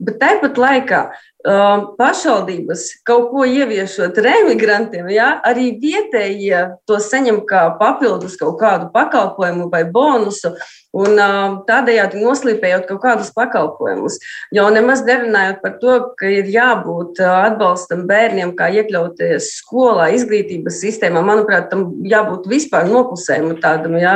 [0.00, 1.00] bet tāpat laikā
[1.44, 9.68] pašvaldības kaut ko ieviešot remigrantiem, ja, arī vietējie to saņem kā papildus kaut kādu pakalpojumu
[9.72, 10.54] vai bonusu.
[10.94, 11.18] Un
[11.66, 14.20] tādējādi noslīpējot kaut kādus pakalpojumus.
[14.54, 21.24] Jau nemaz nerunājot par to, ka ir jābūt atbalstam bērniem, kā iekļauties skolā, izglītības sistēmā.
[21.26, 24.14] Manuprāt, tam jābūt vispār noklusējumam tādam, jā,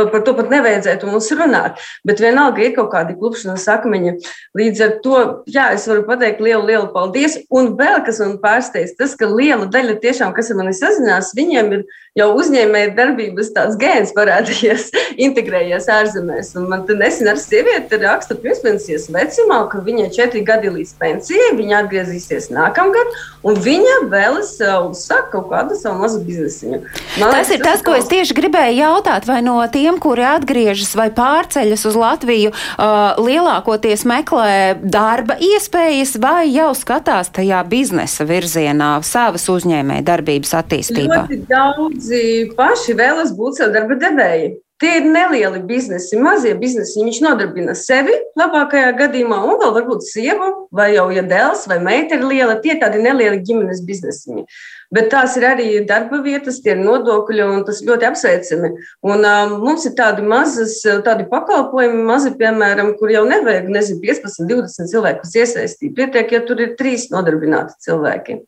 [0.00, 1.84] par, par to pat nevajadzētu mums runāt.
[2.08, 4.16] Bet vienalga ir kaut kādi klupšanas akmeņi.
[4.56, 5.20] Līdz ar to,
[5.52, 7.38] jā, es varu pateikt lielu, lielu paldies.
[7.52, 11.74] Un vēl kas man pārsteidz, tas, ka liela daļa tiešām, kas ar mani sazinās, viņiem
[11.78, 11.84] ir
[12.18, 14.88] jau uzņēmēja darbības tāds gēns parādījies,
[15.26, 16.52] integrējies ārzemēs.
[16.58, 21.52] Un man te nesen ar sievieti raksta pirmspensijas vecumā, ka viņai četri gadi līdz pensijai,
[21.58, 23.14] viņa atgriezīsies nākamgad,
[23.46, 24.56] un viņa vēlas
[24.90, 26.82] uzsākt kaut kādu savu mazu biznesiņu.
[27.20, 30.96] Man tas liekas, ir tas, ko es tieši gribēju jautāt, vai no tiem, kuri atgriežas
[30.98, 38.90] vai pārceļas uz Latviju, uh, lielākoties meklē darba iespējas vai jau skatās tajā biznesa virzienā,
[39.06, 41.22] savas uzņēmēja darbības attīstībā?
[41.26, 42.24] Ļoti daudzi
[42.58, 44.50] paši vēlas būt sev darba devēji.
[44.80, 47.02] Tie ir nelieli biznesi, mazie biznesi.
[47.04, 52.16] Viņš nodarbina sevi labākajā gadījumā, un vēl varbūt sievu, vai jau ja dēls vai meita
[52.16, 52.54] ir liela.
[52.64, 54.46] Tie ir tādi nelieli ģimenes biznesiņi.
[54.96, 58.72] Bet tās ir arī darba vietas, tie ir nodokļi, un tas ļoti apsveicami.
[59.04, 64.48] Un, um, mums ir tādi mazas, tādi pakalpojumi, mazi, piemēram, kur jau nevajag, nezinu, 15,
[64.48, 65.92] 20 cilvēkus iesaistīt.
[66.00, 68.40] Pietiek, ja tur ir trīs nodarbināti cilvēki.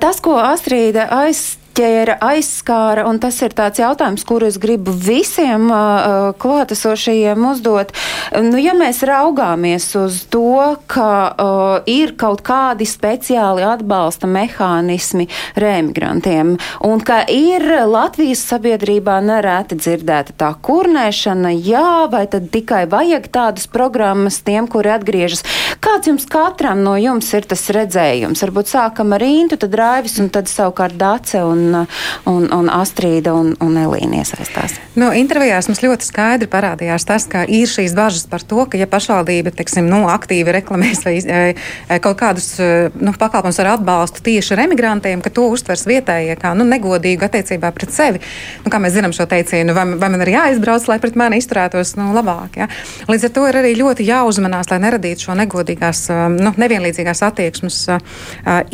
[0.00, 5.70] Tas, ko Astrīda aiz aizķēra, aizskāra, un tas ir tāds jautājums, kuru es gribu visiem
[5.70, 7.92] uh, klātesošajiem uzdot.
[8.34, 16.56] Nu, ja mēs raugāmies uz to, ka uh, ir kaut kādi speciāli atbalsta mehānismi remigrantiem,
[16.82, 23.66] un ka ir Latvijas sabiedrībā nereti dzirdēta tā kurnēšana, jā, vai tad tikai vajag tādas
[23.70, 25.44] programmas tiem, kuri atgriežas.
[25.80, 28.42] Kāds jums katram no jums ir tas redzējums?
[28.44, 31.86] Varbūt sākam ar Intu, tad Raivis un tad savukārt Dace un un,
[32.30, 34.78] un, un Astrīda un, un Elīna iesaistās?
[34.98, 38.88] Nu, intervijās mums ļoti skaidri parādījās tas, ka ir šīs bažas par to, ka ja
[38.90, 44.24] pašvaldība teiksim, nu, aktīvi reklamēs vai e, e, kaut kādus e, nu, pakalpojumus ar atbalstu
[44.26, 48.22] tieši ar emigrantiem, ka to uztvers vietējie kā nu, negodīgu attiecībā pret sevi.
[48.64, 51.94] Nu, kā mēs zinām šo teicienu, vai, vai man ir jāizbrauc, lai pret mani izturētos
[52.00, 52.58] nu, labāk.
[52.60, 52.68] Ja?
[53.10, 56.02] Līdz ar to ir arī ļoti jāuzmanās, lai neradītu šo negodīgās,
[56.36, 58.00] nu, nevienlīdzīgās attieksmes uh,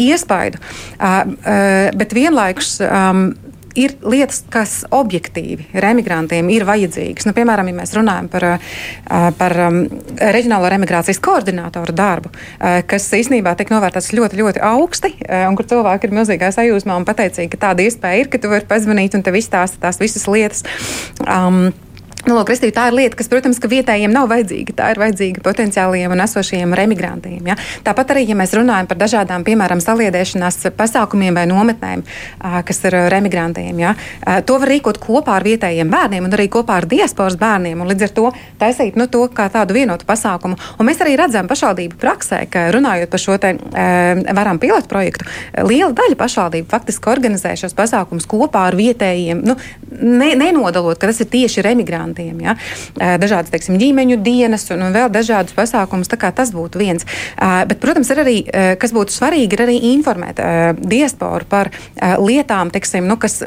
[0.01, 0.61] iespaidu.
[0.97, 3.29] Uh, uh, bet vienlaikus um,
[3.77, 7.29] ir lietas, kas objektīvi remigrantiem ir vajadzīgas.
[7.29, 9.81] Nu, piemēram, ja mēs runājam par, uh, par um,
[10.17, 15.69] reģionālo remigrācijas koordinātoru darbu, uh, kas īstenībā tiek novērtēts ļoti, ļoti augsti, uh, un kur
[15.69, 19.27] cilvēki ir milzīgā sajūsmā un pateicīgi, ka tāda iespēja ir, ka tu vari pazvanīt un
[19.27, 20.65] tev izstāsta tās visas lietas.
[21.27, 21.69] Um,
[22.27, 24.73] Nu, lūk, Kristīna, tā ir lieta, kas, protams, ka vietējiem nav vajadzīga.
[24.75, 27.51] Tā ir vajadzīga potenciālajiem un esošajiem remigrantiem.
[27.53, 27.55] Ja?
[27.87, 32.03] Tāpat arī, ja mēs runājam par dažādām, piemēram, saliedēšanās pasākumiem vai nometnēm,
[32.67, 33.93] kas ir remigrantiem, ja?
[34.43, 37.85] to var rīkot kopā ar vietējiem bērniem un arī kopā ar diasporas bērniem.
[37.93, 38.27] Līdz ar to
[38.59, 40.59] taisīt nu, to kā tādu vienotu pasākumu.
[40.81, 43.55] Un mēs arī redzam pašvaldību praksē, ka runājot par šo te
[44.35, 45.31] varam pilotu projektu,
[45.63, 49.55] liela daļa pašvaldību faktiski organizē šos pasākumus kopā ar vietējiem, nu,
[49.95, 52.41] ne, nenodalot, ka tas ir tieši remigranti migrantiem.
[52.41, 52.57] Ja?
[53.21, 56.09] Dažādas teiksim, ģimeņu dienas un, un vēl dažādus pasākumus.
[56.09, 57.05] Tas būtu viens.
[57.37, 58.37] Bet, protams, ir arī,
[58.81, 60.41] kas būtu svarīgi, ir arī informēt
[60.81, 61.71] diasporu par
[62.21, 63.43] lietām, teiksim, nu, kas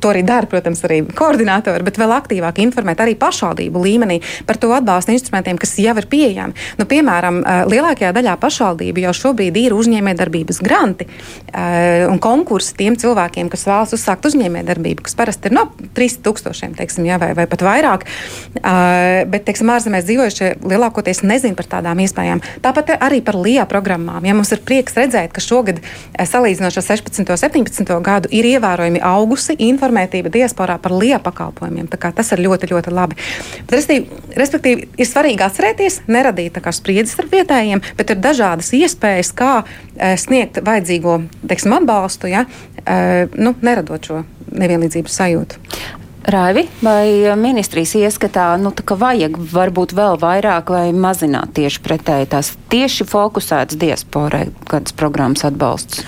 [0.00, 4.72] to arī dara, protams, arī koordinātori, bet vēl aktīvāk informēt arī pašvaldību līmenī par to
[4.76, 6.56] atbalsta instrumentiem, kas jau ir pieejami.
[6.80, 11.08] Nu, piemēram, lielākajā daļā pašvaldību jau šobrīd ir uzņēmējdarbības granti
[11.54, 17.18] un konkursi tiem cilvēkiem, kas vēlas uzsākt uzņēmējdarbību, kas parasti ir no 3000, teiksim, jā,
[17.20, 18.54] vai, vai pat vairāk vairāk.
[18.54, 22.40] Uh, bet, teiksim, ārzemēs dzīvojušie lielākoties nezina par tādām iespējām.
[22.62, 24.24] Tāpat arī par LIA programmām.
[24.24, 25.80] Ja mums ir prieks redzēt, ka šogad,
[26.14, 27.24] salīdzinot ar 16.
[27.24, 27.94] un 17.
[28.04, 31.88] gadu, ir ievērojami augusi informētība diasporā par LIA pakalpojumiem.
[31.90, 33.18] Tas ir ļoti, ļoti labi.
[33.64, 39.52] Bet, respektīvi, respektīvi, ir svarīgi atcerēties, neradīt spriedzes starp vietējiem, bet ir dažādas iespējas, kā
[40.20, 42.46] sniegt vajadzīgo teiksim, atbalstu, ja,
[43.34, 44.22] nu, neradot šo
[44.54, 45.62] nevienlīdzības sajūtu.
[46.24, 53.04] Raivi, vai ministrijas ieskatā, nu, vajag varbūt vēl vairāk vai mazināt tieši pretēji tās tieši
[53.10, 56.00] fokusētas diasporai, kādas programmas atbalsts?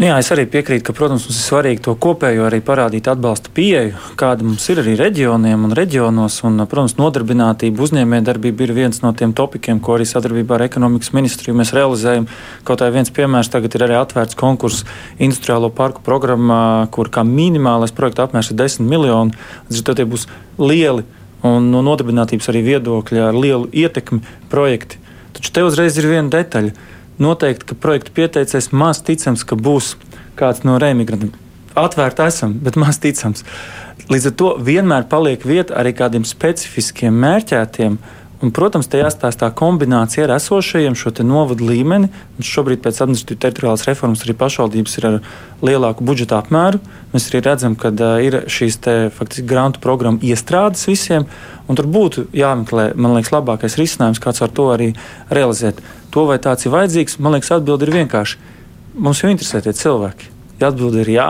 [0.00, 3.98] Jā, es arī piekrītu, ka, protams, mums ir svarīgi to kopējo arī parādīt atbalsta pieeju,
[4.16, 6.38] kāda mums ir arī reģioniem un reģionos.
[6.48, 11.52] Un, protams, nodarbinātība, uzņēmējdarbība ir viens no tiem topikiem, ko arī sadarbībā ar ekonomikas ministriju
[11.58, 12.30] mēs realizējam.
[12.64, 14.86] Kaut kā viens piemērs tagad ir arī atvērts konkurss
[15.20, 19.36] industriālo parku programmā, kur kā minimālais projekta apmērs ir 10 miljoni.
[19.68, 20.24] To tie būs
[20.56, 21.04] lieli
[21.44, 24.96] un no nodarbinātības arī viedokļa ar lielu ietekmi projekti.
[25.36, 26.88] Taču te uzreiz ir viena detaļa
[27.22, 29.94] noteikti, ka projekta pieteicējs maz ticams, ka būs
[30.40, 31.32] kāds no remigrantiem.
[31.78, 33.44] Atvērti esam, bet maz ticams.
[34.10, 38.00] Līdz ar to vienmēr paliek vieta arī kādiem specifiskiem mērķētiem.
[38.40, 42.08] Un, protams, te jāstāsta tā kombinācija ar esošajiem šo novadu līmeni.
[42.08, 45.18] Un šobrīd pēc administratīvas teritoriālās reformas arī pašvaldības ir ar
[45.60, 46.80] lielāku budžeta apmēru.
[47.12, 51.28] Mēs arī redzam, ka uh, ir šīs te, faktiski grantu programmu iestrādes visiem.
[51.68, 54.88] Tur būtu jāmeklē, man liekas, labākais risinājums, kāds var to arī
[55.30, 58.40] realizēt to, vai tāds ir vajadzīgs, man liekas, atbilde ir vienkārši.
[59.00, 60.30] Mums jau interesē tie cilvēki.
[60.60, 61.28] Ja atbilde ir jā,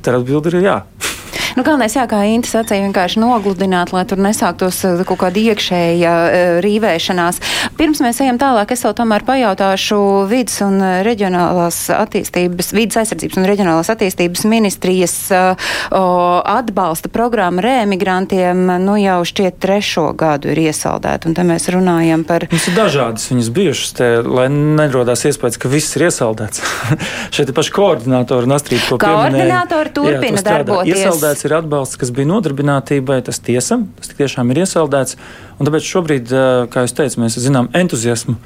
[0.00, 0.78] tad atbilde ir jā.
[1.54, 6.14] Nu, galvenais, jā, kā Inta sacīja, vienkārši nogludināt, lai tur nesāktos eh, kaut kāda iekšēja
[6.14, 7.38] uh, rīvēšanās.
[7.78, 9.98] Pirms mēs ejam tālāk, es vēl tomēr pajautāšu
[10.30, 18.98] vidas un reģionālās attīstības, vidas aizsardzības un reģionālās attīstības ministrijas uh, atbalsta programma rēmigrantiem, nu
[18.98, 22.48] jau šķiet trešo gadu ir iesaldēta, un te mēs runājam par.
[22.50, 26.66] Mums ir dažādas viņas bijušas, te, lai nerodās iespējas, ka viss ir iesaldēts.
[27.34, 30.98] Šeit ir paši koordinātori un astrīt, ko Koordinātori turpina jā, darboties.
[30.98, 35.18] Iesaldēts ir atbalsts, kas bija nodarbinātībai, tas tiesam, tas tiešām ir iesaldēts.
[35.58, 36.34] Un tāpēc šobrīd,
[36.72, 38.36] kā jūs teicat, mēs zinām entuziasmu.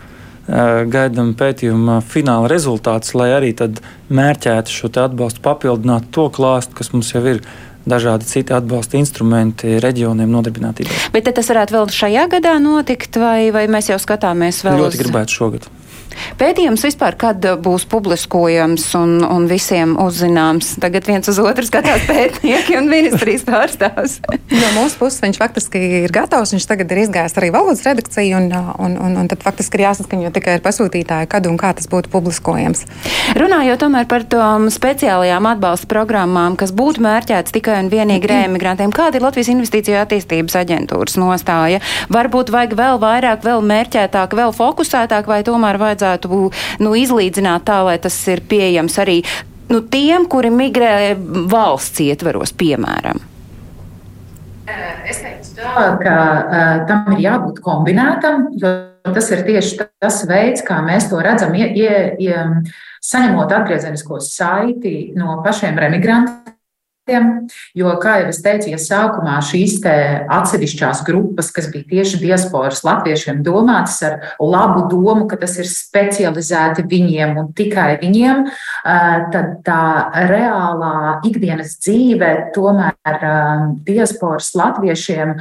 [0.49, 3.51] Gaidām pētījuma fināla rezultātus, lai arī
[4.09, 7.43] mērķētu šo atbalstu, papildinātu to klāstu, kas mums jau ir
[7.89, 11.09] dažādi citi atbalsta instrumenti reģioniem nodarbinātībai.
[11.15, 14.81] Bet tas varētu vēl šajā gadā notikt, vai, vai mēs jau skatāmies vēl?
[14.85, 15.03] Ļoti uz...
[15.05, 15.69] gribētu šogad.
[16.39, 20.75] Pētījums vispār, kad būs publiskojams un, un visiem uzzināms?
[20.83, 24.19] Tagad viens uz otru skatās pētnieki un ministrijas pārstāvs.
[24.63, 26.55] no mūsu puses viņš faktiski ir gatavs.
[26.55, 28.49] Viņš tagad ir izgājis arī valodas redakciju, un,
[28.85, 32.13] un, un, un tad faktiski ir jāsaskaņo tikai ar pasūtītāju, kad un kā tas būtu
[32.13, 32.85] publiskojams.
[33.39, 39.19] Runājot tomēr par tām speciālajām atbalsta programmām, kas būtu mērķētas tikai un vienīgi rēmigrantiem, kāda
[39.19, 41.83] ir Latvijas Investīciju attīstības aģentūras nostāja?
[42.13, 46.51] Varbūt vajag vēl vairāk, vēl mērķētāk, vēl fokusētāk, vai tomēr vajadzētu vajadzētu
[46.85, 49.23] nu, izlīdzināt tā, lai tas ir pieejams arī
[49.69, 51.17] nu, tiem, kuri migrē
[51.51, 53.21] valsts ietveros, piemēram?
[55.09, 58.75] Es teiktu, tā, ka uh, tam ir jābūt kombinētam, jo
[59.09, 62.37] tas ir tieši tas veids, kā mēs to redzam, ie, ie, ie,
[63.09, 66.58] saņemot atgriezenisko saiti no pašiem remigrantiem
[67.79, 73.43] Jo, kā jau es teicu, ja sākumā šīs atsevišķās grupas, kas bija tieši diasporas latviešiem
[73.47, 78.47] domātas ar labu domu, ka tas ir specializēti viņiem un tikai viņiem,
[79.35, 79.83] tad tā
[80.29, 83.29] reālā ikdienas dzīve tomēr
[83.89, 85.37] diasporas latviešiem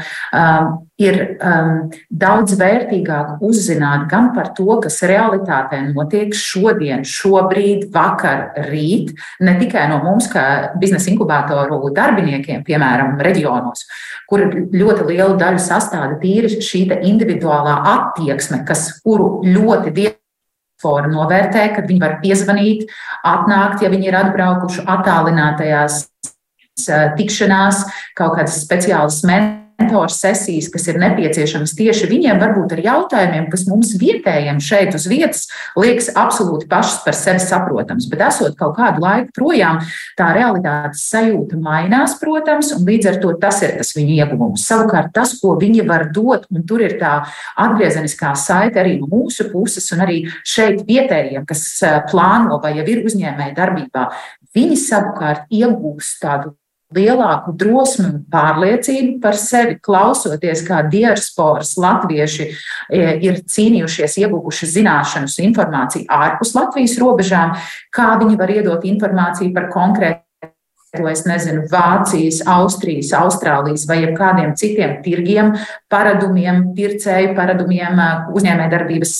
[0.97, 9.13] ir um, daudz vērtīgāk uzzināt gan par to, kas realitātē notiek šodien, šobrīd, vakar, rīt,
[9.45, 13.85] ne tikai no mums, kā biznesa inkubatoru darbiniekiem, piemēram, reģionos,
[14.29, 21.85] kur ļoti liela daļa sastāda tīri šī individuālā attieksme, kas, kuru ļoti diaspora novērtē, kad
[21.89, 22.89] viņi var piezvanīt,
[23.25, 26.01] atnākt, ja viņi ir atbraukuši attālinātajās
[27.17, 27.85] tikšanās,
[28.17, 33.65] kaut kādas speciālas mēnesis mentoru sesijas, kas ir nepieciešamas tieši viņiem, varbūt ar jautājumiem, kas
[33.69, 35.45] mums vietējiem šeit uz vietas
[35.77, 38.07] liekas absolūti pašas par sevi saprotams.
[38.09, 39.79] Bet esot kaut kādu laiku projām,
[40.17, 44.65] tā realitātes sajūta mainās, protams, un līdz ar to tas ir tas viņu ieguvums.
[44.67, 47.19] Savukārt tas, ko viņi var dot, un tur ir tā
[47.57, 52.87] atgriezeniskā saite arī no mūsu puses, un arī šeit vietējiem, kas eh, plāno vai jau
[52.89, 54.07] ir uzņēmēji darbībā,
[54.57, 56.57] viņi savukārt iegūst tādu
[56.95, 65.39] lielāku drosmi un pārliecību par sevi, klausoties, kā diasporas latvieši e, ir cīnījušies, ieguvuši zināšanas,
[65.43, 67.57] informāciju ārpus Latvijas robežām,
[67.91, 70.26] kā viņi var iedot informāciju par konkrētu
[70.95, 75.51] to es nezinu, Vācijas, Austrijas, Austrālijas vai kādiem citiem tirgiem,
[75.91, 77.99] paradumiem, pircēju paradumiem,
[78.37, 79.13] uzņēmējdarbības,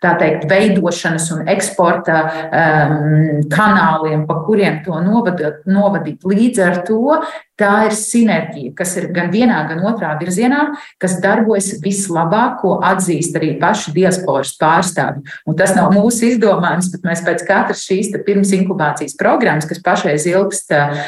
[0.00, 5.60] tā teikt, veidošanas un eksporta um, kanāliem, pa kuriem to novadīt.
[5.68, 6.24] novadīt.
[6.24, 7.20] Līdz ar to
[7.60, 10.62] Tā ir sinerģija, kas ir gan vienā, gan otrā virzienā,
[11.00, 15.26] kas darbojas vislabāk, ko atzīst arī paši diasporas pārstāvji.
[15.44, 20.24] Un tas nav mūsu izdomājums, bet mēs pēc katras šīs pirms inkubācijas programmas, kas pašreiz
[20.30, 21.04] ilgst uh,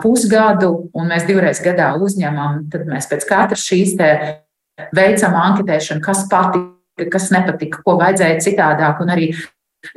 [0.00, 3.96] pusgadu, un mēs divreiz gadā uzņemam, tad mēs pēc katras šīs
[4.96, 9.32] veicam anketēšanu, kas patika, kas nepatika, ko vajadzēja citādāk, un arī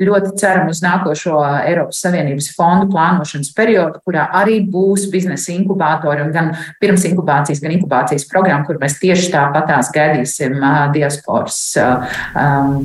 [0.00, 6.32] Ļoti ceram uz nākošo Eiropas Savienības fondu plānošanas periodu, kurā arī būs biznesa inkubatori un
[6.34, 10.56] gan pirms inkubācijas, gan inkubācijas programma, kur mēs tieši tāpatās gaidīsim
[10.94, 12.80] diasporas um,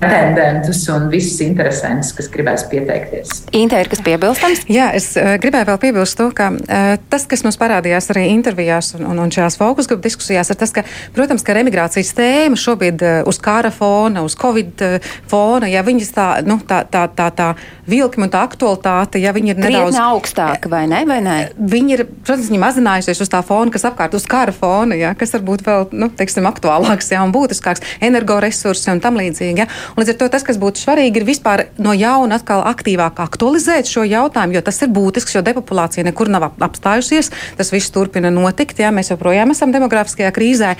[0.00, 3.30] pretendentus un visus interesantus, kas gribēs pieteikties.
[3.56, 4.66] Inte, ir kas piebilstams?
[4.72, 8.92] Jā, es uh, gribēju vēl piebilst to, ka uh, tas, kas mums parādījās arī intervijās
[8.98, 10.84] un, un, un šajās fokus grupu diskusijās, ir tas, ka,
[11.16, 14.84] protams, ka emigrācijas tēma šobrīd uh, uz kara fona, uz covid
[15.30, 17.48] fona, ja viņas tā, nu, tā, tā, tā, tā
[17.88, 21.02] vilkme un tā aktualitāte, ja viņi ir nedaudz augstāka, vai ne?
[21.08, 21.36] Vai ne?
[21.56, 25.32] Viņi ir, protams, viņi mazinājušies uz tā fona, kas apkārt uz kara fona, ja, kas
[25.36, 29.64] varbūt vēl, nu, teiksim, aktuālāks, ja, un būtiskāks, energoresursi un tam līdzīgi.
[29.64, 29.68] Ja.
[29.94, 33.90] Un līdz ar to tas, kas būtu svarīgi, ir vispār no jauna atkal aktīvāk aktualizēt
[33.90, 37.32] šo jautājumu, jo tas ir būtisks, jo depopulācija nekur nav apstājusies.
[37.58, 40.74] Tas viss turpina notikt, ja mēs joprojām esam demografiskajā krīzē.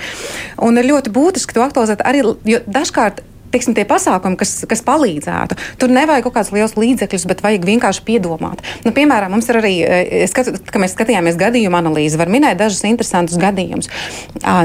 [0.67, 5.57] Un ir ļoti būtiski to aktualizēt arī, jo dažkārt teiksim, tie pasākumi, kas, kas palīdzētu.
[5.81, 8.63] Tur nevajag kaut kādus lielus līdzekļus, bet vajag vienkārši piedomāt.
[8.85, 12.83] Nu, piemēram, mums ir arī, eh, skatu, kad mēs skatījāmies gadījumu analīzi, var minēt dažus
[12.87, 13.89] interesantus gadījumus.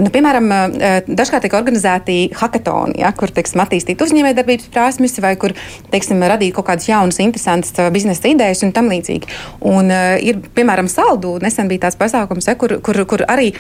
[0.03, 0.49] Nu, piemēram,
[1.07, 5.55] dažkārt tiek organizēti hackathoni, ja, kur teiksim, attīstīt uzņēmējdarbības prasmes vai kur
[5.91, 9.30] teiksim, radīt kaut kādas jaunas, interesantas biznesa idejas un tam līdzīgi.
[9.61, 9.91] Un,
[10.22, 13.53] ir, piemēram, Saldu nesen bija tāds pasākums, ja, kur, kur, kur arī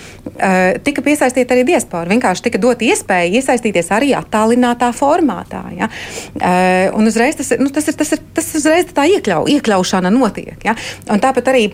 [0.84, 2.10] tika piesaistīta arī diaspora.
[2.10, 5.62] Vienkārši tika dot iespēja iesaistīties arī attālinātā formā formātā.
[5.76, 5.92] Ja?
[6.34, 10.56] Uh, un uzreiz tas, nu, tas ir, tas ir tas uzreiz tā iekļau, iekļaušana notiek.
[10.66, 10.76] Ja?
[11.12, 11.66] Un tāpat arī.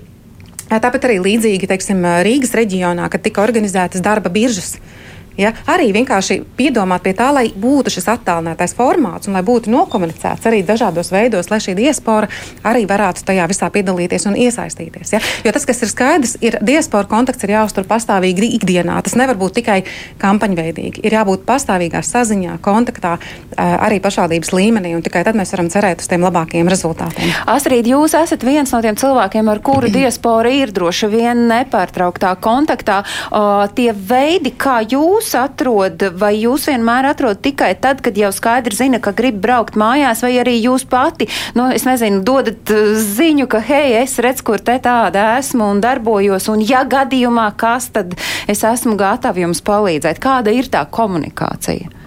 [0.68, 4.74] Tāpat arī līdzīgi teiksim, Rīgas reģionā, kad tika organizētas darba biržas.
[4.76, 5.08] Uh,
[5.38, 5.52] Ja?
[5.70, 10.64] Arī vienkārši piedomāt pie tā, lai būtu šis attālinātais formāts un lai būtu nokomunicēts arī
[10.66, 12.26] dažādos veidos, lai šī diaspora
[12.66, 15.14] arī varētu tajā visā piedalīties un iesaistīties.
[15.14, 15.22] Ja?
[15.46, 18.98] Jo tas, kas ir skaidrs, ir diaspora kontakts ir jāuztur pastāvīgi ikdienā.
[19.06, 19.78] Tas nevar būt tikai
[20.18, 21.04] kampaņveidīgi.
[21.06, 23.16] Ir jābūt pastāvīgā saziņā, kontaktā
[23.56, 27.30] arī pašvaldības līmenī, un tikai tad mēs varam cerēt uz tiem labākiem rezultātiem.
[27.50, 33.00] Astrid, jūs esat viens no tiem cilvēkiem, ar kuru diaspora ir droši vien nepārtrauktā kontaktā.
[33.28, 38.30] Uh, tie veidi, kā jūs jūs atrod, vai jūs vienmēr atrod tikai tad, kad jau
[38.32, 42.96] skaidri zina, ka grib braukt mājās, vai arī jūs pati, nu, es nezinu, dodat uh,
[42.96, 47.90] ziņu, ka, hei, es redzu, kur te tāda esmu un darbojos, un ja gadījumā kas,
[47.92, 48.16] tad
[48.48, 50.20] es esmu gatava jums palīdzēt.
[50.22, 51.97] Kāda ir tā komunikācija?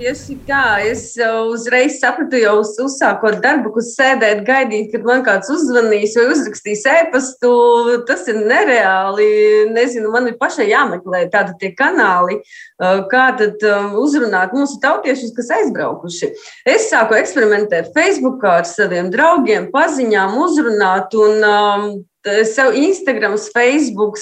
[0.00, 5.50] Tieši tā, es uzreiz sapratu, jau uz, uzsākot darbu, kur sēdēt, gaidīt, kad man kāds
[5.52, 7.50] uzzvanīs vai uzrakstīs e-pastu.
[8.08, 9.28] Tas ir nereāli.
[9.74, 12.38] Nezinu, man ir pašai jāmeklē tādi tie kanāli,
[13.12, 13.60] kā tad
[14.00, 16.32] uzrunāt mūsu tautiešus, kas aizbraukuši.
[16.64, 21.90] Es sāku eksperimentēt Facebook ar saviem draugiem, paziņām, uzrunāt un um,
[22.24, 24.16] Instagram, Facebook,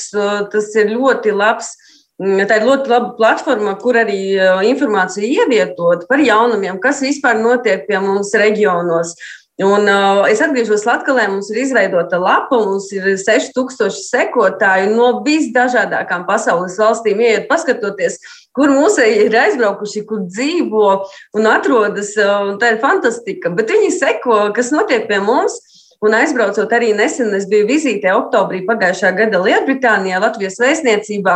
[0.51, 1.76] tas ir ļoti labs
[2.19, 4.21] tā ir ļoti laba platforma, kur arī
[4.66, 9.14] informācija ievietot par jaunumiem, kas vispār notiek pie mums reģionos.
[9.59, 16.29] Un, uh, es atgriežos Latvijā, mums ir izveidota lapa, mums ir 6000 sekotāju no visdažādākām
[16.29, 17.19] pasaules valstīm.
[17.27, 18.21] Iet, paskatoties,
[18.55, 20.93] kur mūsēji ir aizbraukuši, kur dzīvo
[21.35, 22.12] un atrodas.
[22.14, 23.51] Uh, tā ir fantastika.
[23.51, 25.59] Bet viņi seko, kas notiek pie mums.
[25.99, 31.34] Un aizbraucot arī nesen, es biju vizītē oktobrī pagājušā gada Lielbritānijā, Latvijas vēstniecībā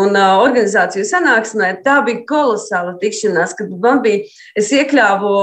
[0.00, 1.74] un uh, organizāciju sanāksmē.
[1.84, 4.22] Tā bija kolosāla tikšanās, kad man bija,
[4.56, 5.34] es iekļāvu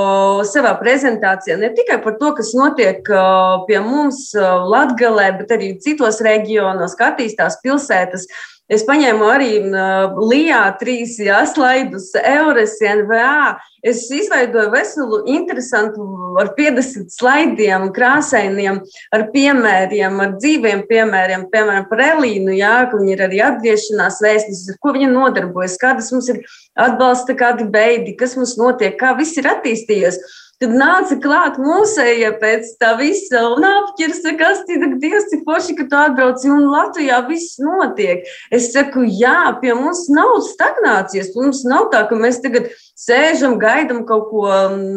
[0.49, 5.75] savā prezentācijā ne tikai par to, kas notiek uh, pie mums uh, Latgalē, bet arī
[5.85, 8.25] citos reģionos, kā attīstās pilsētas.
[8.65, 13.59] Es paņēmu arī uh, LIBā trīs jā, slaidus, Eures, NVA.
[13.85, 16.05] Es izveidoju veselu, interesantu,
[16.41, 18.79] ar 50 slaidiem, krāsainiem,
[19.13, 24.71] ar piemēriem, ar dzīviem piemēriem, piemēram, par Elīnu, jā, ka viņa ir arī atgriešanās vēstnesis,
[24.73, 26.41] ar ko viņa nodarbojas, kādas mums ir
[26.73, 30.17] atbalsta, kādi beidi, kas mums notiek, kā viss ir attīstījies.
[30.65, 35.85] Kad nāca klāt mūsēja pēc tā visa un apķersa, kas tika Dievs, cik forši, ka
[35.91, 38.23] tu atbrauci un Latvijā viss notiek.
[38.49, 44.01] Es saku, jā, pie mums nav stagnācijas, mums nav tā, ka mēs tagad sēžam, gaidam
[44.09, 44.47] kaut ko,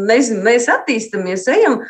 [0.08, 1.82] nezinu, mēs attīstamies, ejam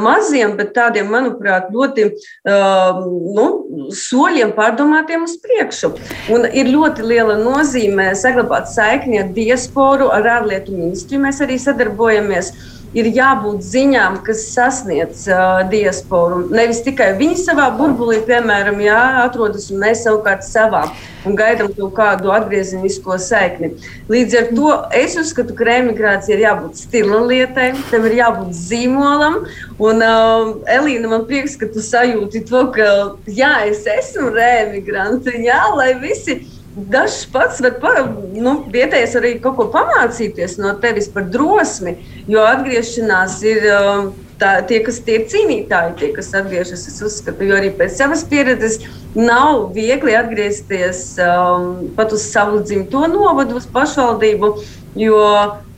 [0.00, 3.04] maziem, bet tādiem, manuprāt, ļoti uh,
[3.36, 3.46] nu,
[3.92, 5.92] soļiem pārdomātiem uz priekšu.
[6.32, 11.26] Un ir ļoti liela nozīme saglabāt saikni ar diasporu, ar ārlietu ministriju.
[11.28, 12.54] Mēs arī sadarbojamies.
[12.96, 16.42] Ir jābūt ziņām, kas sasniedz uh, diasporu.
[16.50, 20.88] Nevis tikai viņi savā burbulī, piemēram, jā, atrodas un mēs savukārt savā
[21.28, 23.74] un gaidām kaut kādu atgriezenisko saikni.
[24.10, 29.42] Līdz ar to es uzskatu, ka remigrācija ir jābūt stila lietai, tam ir jābūt zīmolam.
[29.78, 32.88] Un, uh, Elīna, man prieks, ka tu sajūti to, ka
[33.30, 37.96] jā, es esmu remigrants, jā, lai visi Dažs pats var
[38.34, 41.96] nu, vietējais arī kaut ko pamācīties no tevis par drosmi,
[42.30, 43.70] jo atgriešanās ir.
[43.74, 47.98] Um, tā, tie, kas tie ir cīnītāji, tie, kas atgriežas, es uzskatu, jo arī pēc
[47.98, 48.78] savas pieredzes
[49.18, 54.54] nav viegli atgriezties um, pat uz savu dzimto novadu, uz pašvaldību.
[54.98, 55.20] Jo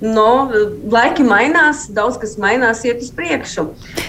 [0.00, 0.28] no,
[0.90, 3.66] laiki mainās, daudz kas mainās, iet uz priekšu.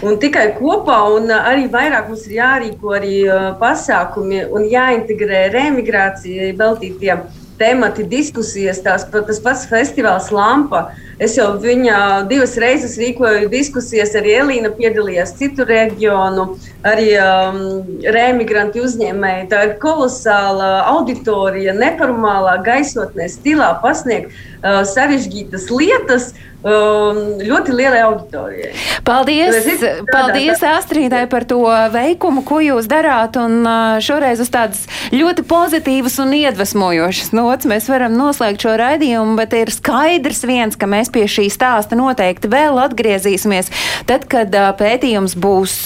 [0.08, 6.54] Un tikai kopā, un arī vairāk mums ir jārīko arī uh, pasākumi un jāintegrē remigrācijai
[6.60, 7.18] veltītie
[7.60, 8.82] temati, diskusijas.
[8.86, 10.88] Tās, tas pats festivāls Lampa.
[11.24, 11.97] Es jau viņa
[12.28, 16.47] divas reizes rīkoju diskusijas, arī Elīna piedalījās citu reģionu,
[16.84, 17.59] arī um,
[18.03, 19.49] rēmigranti uzņēmēji.
[19.53, 26.34] Tā ir kolosāla auditorija, neformālā gaisotnē, stilā pasniegt uh, sarežģītas lietas.
[26.63, 28.69] Um, ļoti lielai auditorijai.
[29.03, 29.65] Paldies,
[30.07, 31.59] paldies Astrīdai par to
[31.91, 33.36] veikumu, ko jūs darāt.
[33.36, 39.36] Un uh, šoreiz uz tādas ļoti pozitīvas un iedvesmojošas nots mēs varam noslēgt šo raidījumu,
[39.41, 43.72] bet ir skaidrs viens, ka mēs pie šī stāsta noteikti vēl atgriezīsimies,
[44.09, 45.80] tad, kad pētījums būs.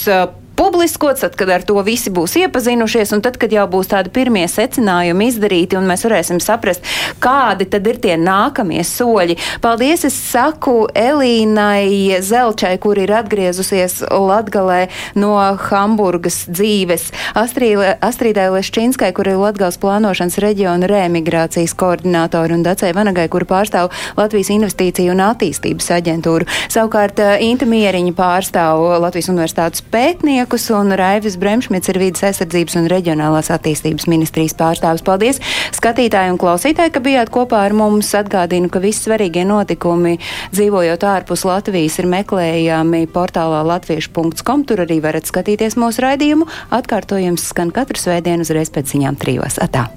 [0.57, 4.47] Publiskots, tad, kad ar to visi būs iepazinušies, un tad, kad jau būs tādi pirmie
[4.49, 6.81] secinājumi izdarīti, un mēs varēsim saprast,
[7.21, 9.35] kādi tad ir tie nākamie soļi.
[9.61, 14.87] Paldies, es saku Elīnai Zelčai, kur ir atgriezusies Latgalē
[15.21, 15.35] no
[15.67, 23.45] Hamburgas dzīves, Astrīdai Leščinskai, kur ir Latgals plānošanas reģiona remigrācijas koordinātori, un Dacei Vanagai, kur
[23.45, 26.49] pārstāv Latvijas investīciju un attīstības aģentūru.
[26.65, 32.87] Savukārt Inta Mieriņa pārstāv Latvijas universitātes pētnieku cilvēkus, un Raivis Bremšmits ir vidas aizsardzības un
[32.87, 35.03] reģionālās attīstības ministrijas pārstāvis.
[35.03, 35.39] Paldies
[35.75, 38.13] skatītāji un klausītāji, ka bijāt kopā ar mums.
[38.15, 40.17] Atgādinu, ka visi svarīgie notikumi
[40.55, 44.65] dzīvojot ārpus Latvijas ir meklējami portālā latviešu.com.
[44.65, 46.47] Tur arī varat skatīties mūsu raidījumu.
[46.71, 49.59] Atkārtojums skan katru svētdienu uzreiz pēc ziņām trijos.
[49.61, 49.89] Atā!